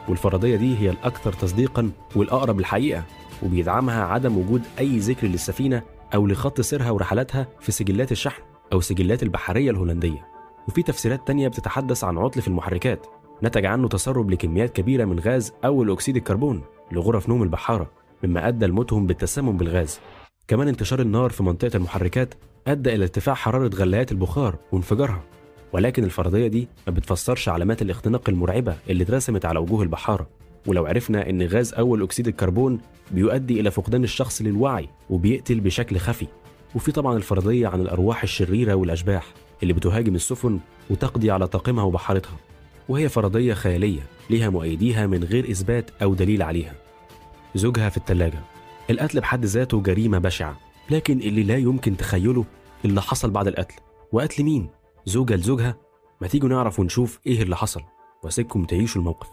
والفرضية 0.10 0.56
دي 0.56 0.78
هي 0.78 0.90
الأكثر 0.90 1.34
تصديقا 1.34 1.92
والأقرب 2.16 2.60
للحقيقة 2.60 3.04
وبيدعمها 3.44 4.04
عدم 4.04 4.38
وجود 4.38 4.62
أي 4.80 4.98
ذكر 4.98 5.28
للسفينة 5.28 5.82
أو 6.14 6.28
لخط 6.28 6.62
سيرها 6.62 6.92
ورحلاتها 6.92 7.48
في 7.62 7.72
سجلات 7.72 8.12
الشحن 8.12 8.42
أو 8.74 8.82
سجلات 8.82 9.24
البحرية 9.24 9.72
الهولندية. 9.72 10.35
وفي 10.68 10.84
تفسيرات 10.84 11.28
تانية 11.28 11.48
بتتحدث 11.48 12.04
عن 12.04 12.18
عطل 12.18 12.42
في 12.42 12.48
المحركات 12.48 13.08
نتج 13.44 13.66
عنه 13.66 13.88
تسرب 13.88 14.30
لكميات 14.30 14.76
كبيرة 14.76 15.06
من 15.06 15.20
غاز 15.20 15.54
أول 15.66 15.92
أكسيد 15.92 16.16
الكربون 16.16 16.62
لغرف 16.92 17.30
نوم 17.30 17.44
البحارة 17.44 17.92
مما 18.24 18.48
أدى 18.48 18.66
لموتهم 18.66 19.08
بالتسمم 19.08 19.58
بالغاز. 19.58 20.00
كمان 20.48 20.68
انتشار 20.68 21.00
النار 21.02 21.30
في 21.30 21.44
منطقة 21.44 21.78
المحركات 21.78 22.34
أدى 22.68 22.96
إلى 22.96 23.04
ارتفاع 23.04 23.36
حرارة 23.36 23.76
غلايات 23.76 24.12
البخار 24.12 24.56
وانفجارها. 24.72 25.24
ولكن 25.74 26.04
الفرضية 26.04 26.48
دي 26.48 26.68
ما 26.88 26.94
بتفسرش 26.94 27.50
علامات 27.50 27.82
الاختناق 27.82 28.30
المرعبة 28.30 28.76
اللي 28.90 29.04
اترسمت 29.04 29.46
على 29.46 29.60
وجوه 29.60 29.84
البحارة. 29.84 30.28
ولو 30.68 30.86
عرفنا 30.86 31.30
إن 31.30 31.42
غاز 31.48 31.74
أول 31.74 32.04
أكسيد 32.04 32.28
الكربون 32.28 32.80
بيؤدي 33.12 33.60
إلى 33.60 33.72
فقدان 33.72 34.04
الشخص 34.04 34.42
للوعي 34.42 34.90
وبيقتل 35.10 35.60
بشكل 35.60 35.98
خفي. 35.98 36.28
وفي 36.76 36.92
طبعا 36.92 37.18
الفرضية 37.18 37.68
عن 37.68 37.82
الأرواح 37.82 38.24
الشريرة 38.24 38.74
والأشباح. 38.74 39.26
اللي 39.64 39.74
بتهاجم 39.74 40.16
السفن 40.16 40.60
وتقضي 40.90 41.32
على 41.32 41.48
طاقمها 41.48 41.84
وبحارتها 41.84 42.38
وهي 42.90 43.10
فرضية 43.10 43.54
خيالية 43.54 44.02
ليها 44.30 44.50
مؤيديها 44.50 45.08
من 45.08 45.24
غير 45.24 45.52
إثبات 45.52 45.90
أو 46.02 46.14
دليل 46.14 46.42
عليها 46.42 46.74
زوجها 47.56 47.90
في 47.90 47.98
الثلاجة 47.98 48.40
القتل 48.90 49.20
بحد 49.20 49.46
ذاته 49.46 49.82
جريمة 49.82 50.18
بشعة 50.18 50.58
لكن 50.90 51.20
اللي 51.20 51.44
لا 51.44 51.58
يمكن 51.58 51.98
تخيله 51.98 52.46
اللي 52.86 53.02
حصل 53.02 53.30
بعد 53.30 53.48
القتل 53.48 53.76
وقتل 54.12 54.44
مين؟ 54.44 54.70
زوجة 55.06 55.36
لزوجها؟ 55.36 55.76
ما 56.22 56.28
تيجوا 56.28 56.50
نعرف 56.50 56.80
ونشوف 56.80 57.20
إيه 57.28 57.42
اللي 57.42 57.56
حصل 57.56 57.82
وأسيبكم 58.24 58.66
تعيشوا 58.66 59.02
الموقف 59.02 59.28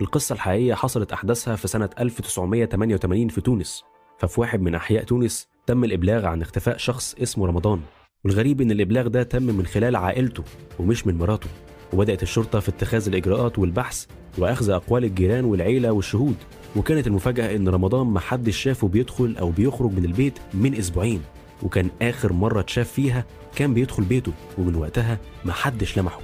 القصة 0.00 0.32
الحقيقية 0.32 0.74
حصلت 0.74 1.12
أحداثها 1.12 1.56
في 1.56 1.68
سنة 1.68 1.90
1988 2.00 3.28
في 3.28 3.40
تونس 3.40 3.84
ففي 4.18 4.40
واحد 4.40 4.60
من 4.60 4.74
أحياء 4.74 5.04
تونس 5.04 5.48
تم 5.66 5.84
الإبلاغ 5.84 6.26
عن 6.26 6.42
اختفاء 6.42 6.76
شخص 6.76 7.14
اسمه 7.22 7.46
رمضان 7.46 7.80
والغريب 8.24 8.60
إن 8.60 8.70
الإبلاغ 8.70 9.08
ده 9.08 9.22
تم 9.22 9.42
من 9.42 9.66
خلال 9.66 9.96
عائلته 9.96 10.42
ومش 10.78 11.06
من 11.06 11.18
مراته 11.18 11.48
وبدأت 11.92 12.22
الشرطة 12.22 12.60
في 12.60 12.68
اتخاذ 12.68 13.08
الإجراءات 13.08 13.58
والبحث 13.58 14.04
وأخذ 14.38 14.70
أقوال 14.70 15.04
الجيران 15.04 15.44
والعيلة 15.44 15.92
والشهود. 15.92 16.34
وكانت 16.76 17.06
المفاجأة 17.06 17.56
إن 17.56 17.68
رمضان 17.68 18.06
محدش 18.06 18.56
شافه 18.56 18.88
بيدخل 18.88 19.36
أو 19.40 19.50
بيخرج 19.50 19.92
من 19.92 20.04
البيت 20.04 20.38
من 20.54 20.74
أسبوعين 20.74 21.22
وكان 21.62 21.90
آخر 22.02 22.32
مرة 22.32 22.60
اتشاف 22.60 22.92
فيها 22.92 23.24
كان 23.56 23.74
بيدخل 23.74 24.02
بيته 24.02 24.32
ومن 24.58 24.74
وقتها 24.74 25.18
محدش 25.44 25.98
لمحه. 25.98 26.20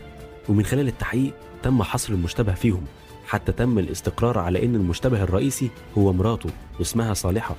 ومن 0.49 0.65
خلال 0.65 0.89
التحقيق 0.89 1.35
تم 1.63 1.83
حصر 1.83 2.13
المشتبه 2.13 2.55
فيهم. 2.55 2.85
حتى 3.27 3.53
تم 3.53 3.79
الاستقرار 3.79 4.39
على 4.39 4.65
إن 4.65 4.75
المشتبه 4.75 5.23
الرئيسي 5.23 5.71
هو 5.99 6.13
مراته 6.13 6.51
واسمها 6.79 7.15
صالحة. 7.15 7.57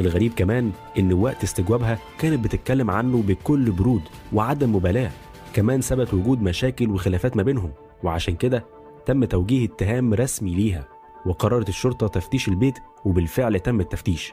الغريب 0.00 0.32
كمان 0.34 0.72
إن 0.98 1.12
وقت 1.12 1.44
استجوابها 1.44 1.98
كانت 2.18 2.44
بتتكلم 2.44 2.90
عنه 2.90 3.22
بكل 3.22 3.70
برود 3.70 4.02
وعدم 4.32 4.76
مبالاة. 4.76 5.10
كمان 5.52 5.80
ثبت 5.80 6.14
وجود 6.14 6.42
مشاكل 6.42 6.90
وخلافات 6.90 7.36
ما 7.36 7.42
بينهم 7.42 7.72
وعشان 8.02 8.34
كده 8.34 8.64
تم 9.06 9.24
توجيه 9.24 9.66
اتهام 9.66 10.14
رسمي 10.14 10.54
ليها 10.54 10.88
وقررت 11.26 11.68
الشرطة 11.68 12.06
تفتيش 12.06 12.48
البيت 12.48 12.78
وبالفعل 13.04 13.60
تم 13.60 13.80
التفتيش. 13.80 14.32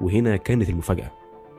وهنا 0.00 0.36
كانت 0.36 0.68
المفاجأة. 0.68 1.10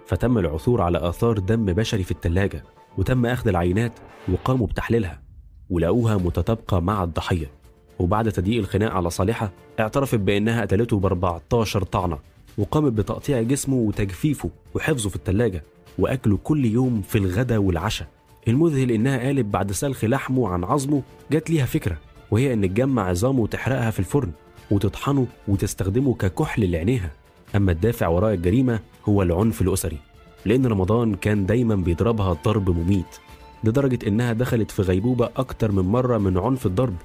فتم 0.06 0.38
العثور 0.38 0.82
على 0.82 1.10
آثار 1.10 1.40
دم 1.40 1.66
بشري 1.66 2.04
في 2.04 2.12
الثلاجة 2.12 2.64
وتم 2.98 3.26
أخذ 3.26 3.48
العينات 3.48 3.92
وقاموا 4.32 4.68
بتحليلها 4.68 5.22
ولقوها 5.70 6.18
متطابقة 6.18 6.80
مع 6.80 7.04
الضحية. 7.04 7.52
وبعد 8.00 8.32
تضييق 8.32 8.60
الخناق 8.60 8.92
على 8.92 9.10
صالحة 9.10 9.52
اعترفت 9.80 10.20
بأنها 10.20 10.62
قتلته 10.62 11.00
ب 11.00 11.06
14 11.06 11.84
طعنة. 11.84 12.18
وقامت 12.58 12.92
بتقطيع 12.92 13.42
جسمه 13.42 13.76
وتجفيفه 13.76 14.50
وحفظه 14.76 15.10
في 15.10 15.16
الثلاجة 15.16 15.64
وأكله 16.00 16.38
كل 16.38 16.66
يوم 16.66 17.02
في 17.02 17.18
الغداء 17.18 17.60
والعشاء. 17.60 18.08
المذهل 18.48 18.92
إنها 18.92 19.18
قالت 19.18 19.46
بعد 19.46 19.72
سلخ 19.72 20.06
لحمه 20.06 20.50
عن 20.50 20.64
عظمه 20.64 21.02
جات 21.32 21.50
ليها 21.50 21.66
فكرة 21.66 21.98
وهي 22.32 22.54
إن 22.54 22.62
تجمع 22.62 23.10
عظامه 23.10 23.40
وتحرقها 23.40 23.92
في 23.92 24.00
الفرن 24.00 24.32
وتطحنه 24.72 25.28
وتستخدمه 25.48 26.14
ككحل 26.14 26.72
لعينيها. 26.72 27.12
أما 27.56 27.72
الدافع 27.72 28.08
وراء 28.08 28.34
الجريمة 28.34 28.80
هو 29.06 29.22
العنف 29.22 29.62
الأسري 29.62 29.98
لأن 30.46 30.66
رمضان 30.66 31.16
كان 31.16 31.46
دايما 31.46 31.76
بيضربها 31.76 32.34
ضرب 32.34 32.70
مميت. 32.70 33.18
لدرجة 33.64 34.08
إنها 34.08 34.34
دخلت 34.34 34.72
في 34.72 34.82
غيبوبة 34.82 35.30
أكتر 35.38 35.72
من 35.72 35.84
مرة 35.84 36.18
من 36.18 36.38
عنف 36.38 36.66
الضرب 36.66 36.96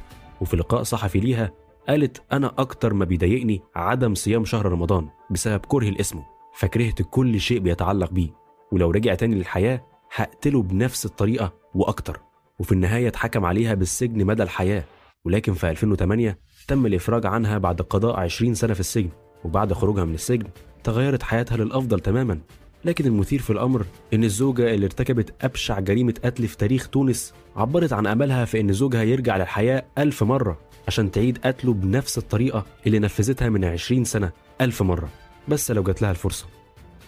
وفي 0.41 0.57
لقاء 0.57 0.83
صحفي 0.83 1.21
ليها 1.21 1.53
قالت 1.89 2.23
أنا 2.33 2.53
أكتر 2.59 2.95
ما 2.95 3.05
بيضايقني 3.05 3.63
عدم 3.77 4.15
صيام 4.15 4.45
شهر 4.45 4.67
رمضان 4.67 5.09
بسبب 5.31 5.61
كرهي 5.67 5.91
لاسمه 5.91 6.25
فكرهت 6.55 7.03
كل 7.03 7.41
شيء 7.41 7.59
بيتعلق 7.59 8.11
بيه 8.11 8.29
ولو 8.73 8.91
رجع 8.91 9.15
تاني 9.15 9.35
للحياة 9.35 9.85
هقتله 10.15 10.63
بنفس 10.63 11.07
الطريقة 11.07 11.53
وأكتر 11.75 12.21
وفي 12.59 12.73
النهاية 12.73 13.09
اتحكم 13.09 13.45
عليها 13.45 13.75
بالسجن 13.75 14.25
مدى 14.27 14.43
الحياة 14.43 14.85
ولكن 15.25 15.53
في 15.53 15.71
2008 15.71 16.39
تم 16.69 16.87
الإفراج 16.87 17.27
عنها 17.27 17.59
بعد 17.59 17.83
قضاء 17.83 18.21
20 18.21 18.55
سنة 18.55 18.75
في 18.75 18.81
السجن 18.81 19.11
وبعد 19.45 19.73
خروجها 19.73 20.05
من 20.05 20.15
السجن 20.15 20.47
تغيرت 20.85 21.23
حياتها 21.23 21.57
للأفضل 21.57 22.01
تماما 22.01 22.41
لكن 22.85 23.07
المثير 23.07 23.41
في 23.41 23.51
الأمر 23.51 23.85
إن 24.15 24.25
الزوجة 24.25 24.75
اللي 24.75 24.87
ارتكبت 24.87 25.45
أبشع 25.45 25.81
جريمة 25.81 26.15
قتل 26.25 26.49
في 26.49 26.57
تاريخ 26.57 26.89
تونس 26.89 27.35
عبرت 27.57 27.93
عن 27.93 28.07
أملها 28.07 28.45
في 28.45 28.61
إن 28.61 28.73
زوجها 28.73 29.03
يرجع 29.03 29.37
للحياة 29.37 29.85
ألف 29.99 30.23
مرة. 30.23 30.59
عشان 30.87 31.11
تعيد 31.11 31.39
قتله 31.39 31.73
بنفس 31.73 32.19
الطريقة 32.19 32.65
اللي 32.87 32.99
نفذتها 32.99 33.49
من 33.49 33.65
20 33.65 34.05
سنة 34.05 34.33
ألف 34.61 34.83
مرة. 34.83 35.09
بس 35.49 35.71
لو 35.71 35.83
جات 35.83 36.03
لها 36.03 36.11
الفرصة. 36.11 36.47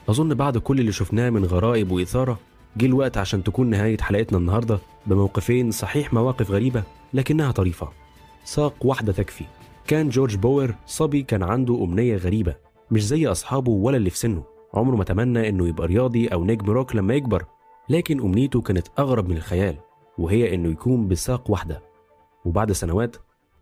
أظن 0.08 0.34
بعد 0.34 0.58
كل 0.58 0.80
اللي 0.80 0.92
شفناه 0.92 1.30
من 1.30 1.44
غرائب 1.44 1.90
وإثارة 1.90 2.38
جه 2.76 2.86
الوقت 2.86 3.18
عشان 3.18 3.44
تكون 3.44 3.70
نهاية 3.70 3.98
حلقتنا 3.98 4.38
النهاردة 4.38 4.78
بموقفين 5.06 5.70
صحيح 5.70 6.12
مواقف 6.12 6.50
غريبة 6.50 6.82
لكنها 7.14 7.50
طريفة. 7.50 7.88
ساق 8.44 8.86
واحدة 8.86 9.12
تكفي. 9.12 9.44
كان 9.86 10.08
جورج 10.08 10.36
بوير 10.36 10.74
صبي 10.86 11.22
كان 11.22 11.42
عنده 11.42 11.84
أمنية 11.84 12.16
غريبة. 12.16 12.54
مش 12.90 13.06
زي 13.06 13.26
أصحابه 13.26 13.70
ولا 13.72 13.96
اللي 13.96 14.10
في 14.10 14.18
سنه. 14.18 14.42
عمره 14.74 14.96
ما 14.96 15.04
تمنى 15.04 15.48
إنه 15.48 15.68
يبقى 15.68 15.86
رياضي 15.86 16.28
أو 16.28 16.44
نجم 16.44 16.70
روك 16.70 16.96
لما 16.96 17.14
يكبر. 17.14 17.44
لكن 17.88 18.20
أمنيته 18.20 18.60
كانت 18.60 18.86
أغرب 18.98 19.28
من 19.28 19.36
الخيال 19.36 19.76
وهي 20.18 20.54
إنه 20.54 20.68
يكون 20.68 21.08
بساق 21.08 21.50
واحدة. 21.50 21.82
وبعد 22.44 22.72
سنوات 22.72 23.16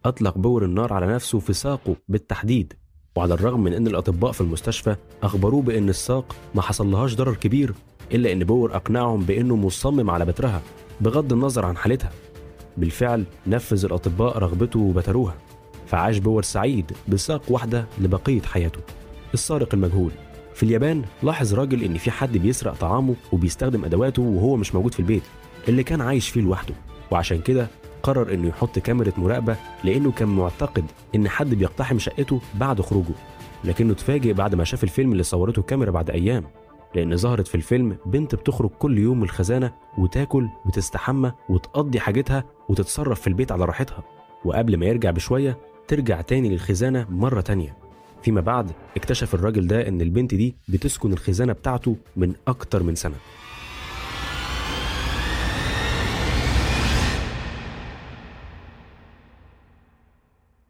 أطلق 0.07 0.39
بوير 0.39 0.65
النار 0.65 0.93
على 0.93 1.07
نفسه 1.07 1.39
في 1.39 1.53
ساقه 1.53 1.97
بالتحديد. 2.09 2.73
وعلى 3.17 3.35
الرغم 3.35 3.61
من 3.61 3.73
أن 3.73 3.87
الأطباء 3.87 4.33
في 4.33 4.41
المستشفى 4.41 4.97
أخبروه 5.23 5.63
بأن 5.63 5.89
الساق 5.89 6.37
ما 6.55 6.63
حصلهاش 6.63 7.15
ضرر 7.15 7.35
كبير 7.35 7.75
إلا 8.13 8.33
أن 8.33 8.45
بور 8.45 8.77
أقنعهم 8.77 9.21
بأنه 9.25 9.57
مصمم 9.57 10.11
على 10.11 10.25
بترها 10.25 10.63
بغض 11.01 11.33
النظر 11.33 11.67
عن 11.67 11.77
حالتها. 11.77 12.11
بالفعل 12.77 13.25
نفذ 13.47 13.85
الأطباء 13.85 14.39
رغبته 14.39 14.81
وبتروها. 14.81 15.35
فعاش 15.87 16.19
بور 16.19 16.43
سعيد 16.43 16.93
بساق 17.09 17.43
واحدة 17.49 17.87
لبقية 18.01 18.43
حياته. 18.43 18.81
السارق 19.35 19.75
المجهول. 19.75 20.11
في 20.55 20.63
اليابان 20.63 21.05
لاحظ 21.23 21.55
راجل 21.55 21.85
إن 21.85 21.99
في 21.99 22.11
حد 22.11 22.37
بيسرق 22.37 22.75
طعامه 22.75 23.15
وبيستخدم 23.33 23.85
أدواته 23.85 24.23
وهو 24.23 24.57
مش 24.57 24.75
موجود 24.75 24.95
في 24.95 25.01
البيت 25.01 25.23
اللي 25.69 25.83
كان 25.83 26.01
عايش 26.01 26.29
فيه 26.29 26.41
لوحده. 26.41 26.75
وعشان 27.11 27.41
كده 27.41 27.69
قرر 28.07 28.35
إنه 28.35 28.49
يحط 28.49 28.79
كاميرا 28.79 29.13
مراقبة 29.17 29.57
لأنه 29.85 30.13
كان 30.13 30.29
معتقد 30.29 30.85
إن 31.15 31.29
حد 31.29 31.55
بيقتحم 31.55 31.99
شقته 31.99 32.41
بعد 32.55 32.81
خروجه 32.81 33.15
لكنه 33.65 33.93
اتفاجئ 33.93 34.33
بعد 34.33 34.55
ما 34.55 34.65
شاف 34.65 34.85
الفيلم 34.85 35.13
اللي 35.13 35.23
صورته 35.23 35.61
الكاميرا 35.61 35.91
بعد 35.91 36.11
أيام 36.11 36.45
لأن 36.95 37.17
ظهرت 37.17 37.49
في 37.49 37.55
الفيلم 37.55 37.97
بنت 38.07 38.35
بتخرج 38.35 38.71
كل 38.71 38.99
يوم 38.99 39.17
من 39.17 39.23
الخزانة 39.23 39.73
وتاكل 39.99 40.49
وتستحمى 40.67 41.33
وتقضي 41.49 42.01
حاجتها 42.01 42.45
وتتصرف 42.69 43.21
في 43.21 43.27
البيت 43.27 43.53
على 43.53 43.65
راحتها 43.65 44.05
وقبل 44.45 44.77
ما 44.77 44.87
يرجع 44.87 45.11
بشوية 45.11 45.59
ترجع 45.89 46.21
تاني 46.21 46.49
للخزانة 46.49 47.07
مرة 47.11 47.41
تانية. 47.41 47.77
فيما 48.23 48.41
بعد 48.41 48.71
اكتشف 48.97 49.35
الراجل 49.35 49.67
ده 49.67 49.89
إن 49.89 50.01
البنت 50.01 50.35
دي 50.35 50.57
بتسكن 50.69 51.13
الخزانة 51.13 51.53
بتاعته 51.53 51.97
من 52.17 52.35
أكتر 52.49 52.83
من 52.83 52.95
سنة. 52.95 53.15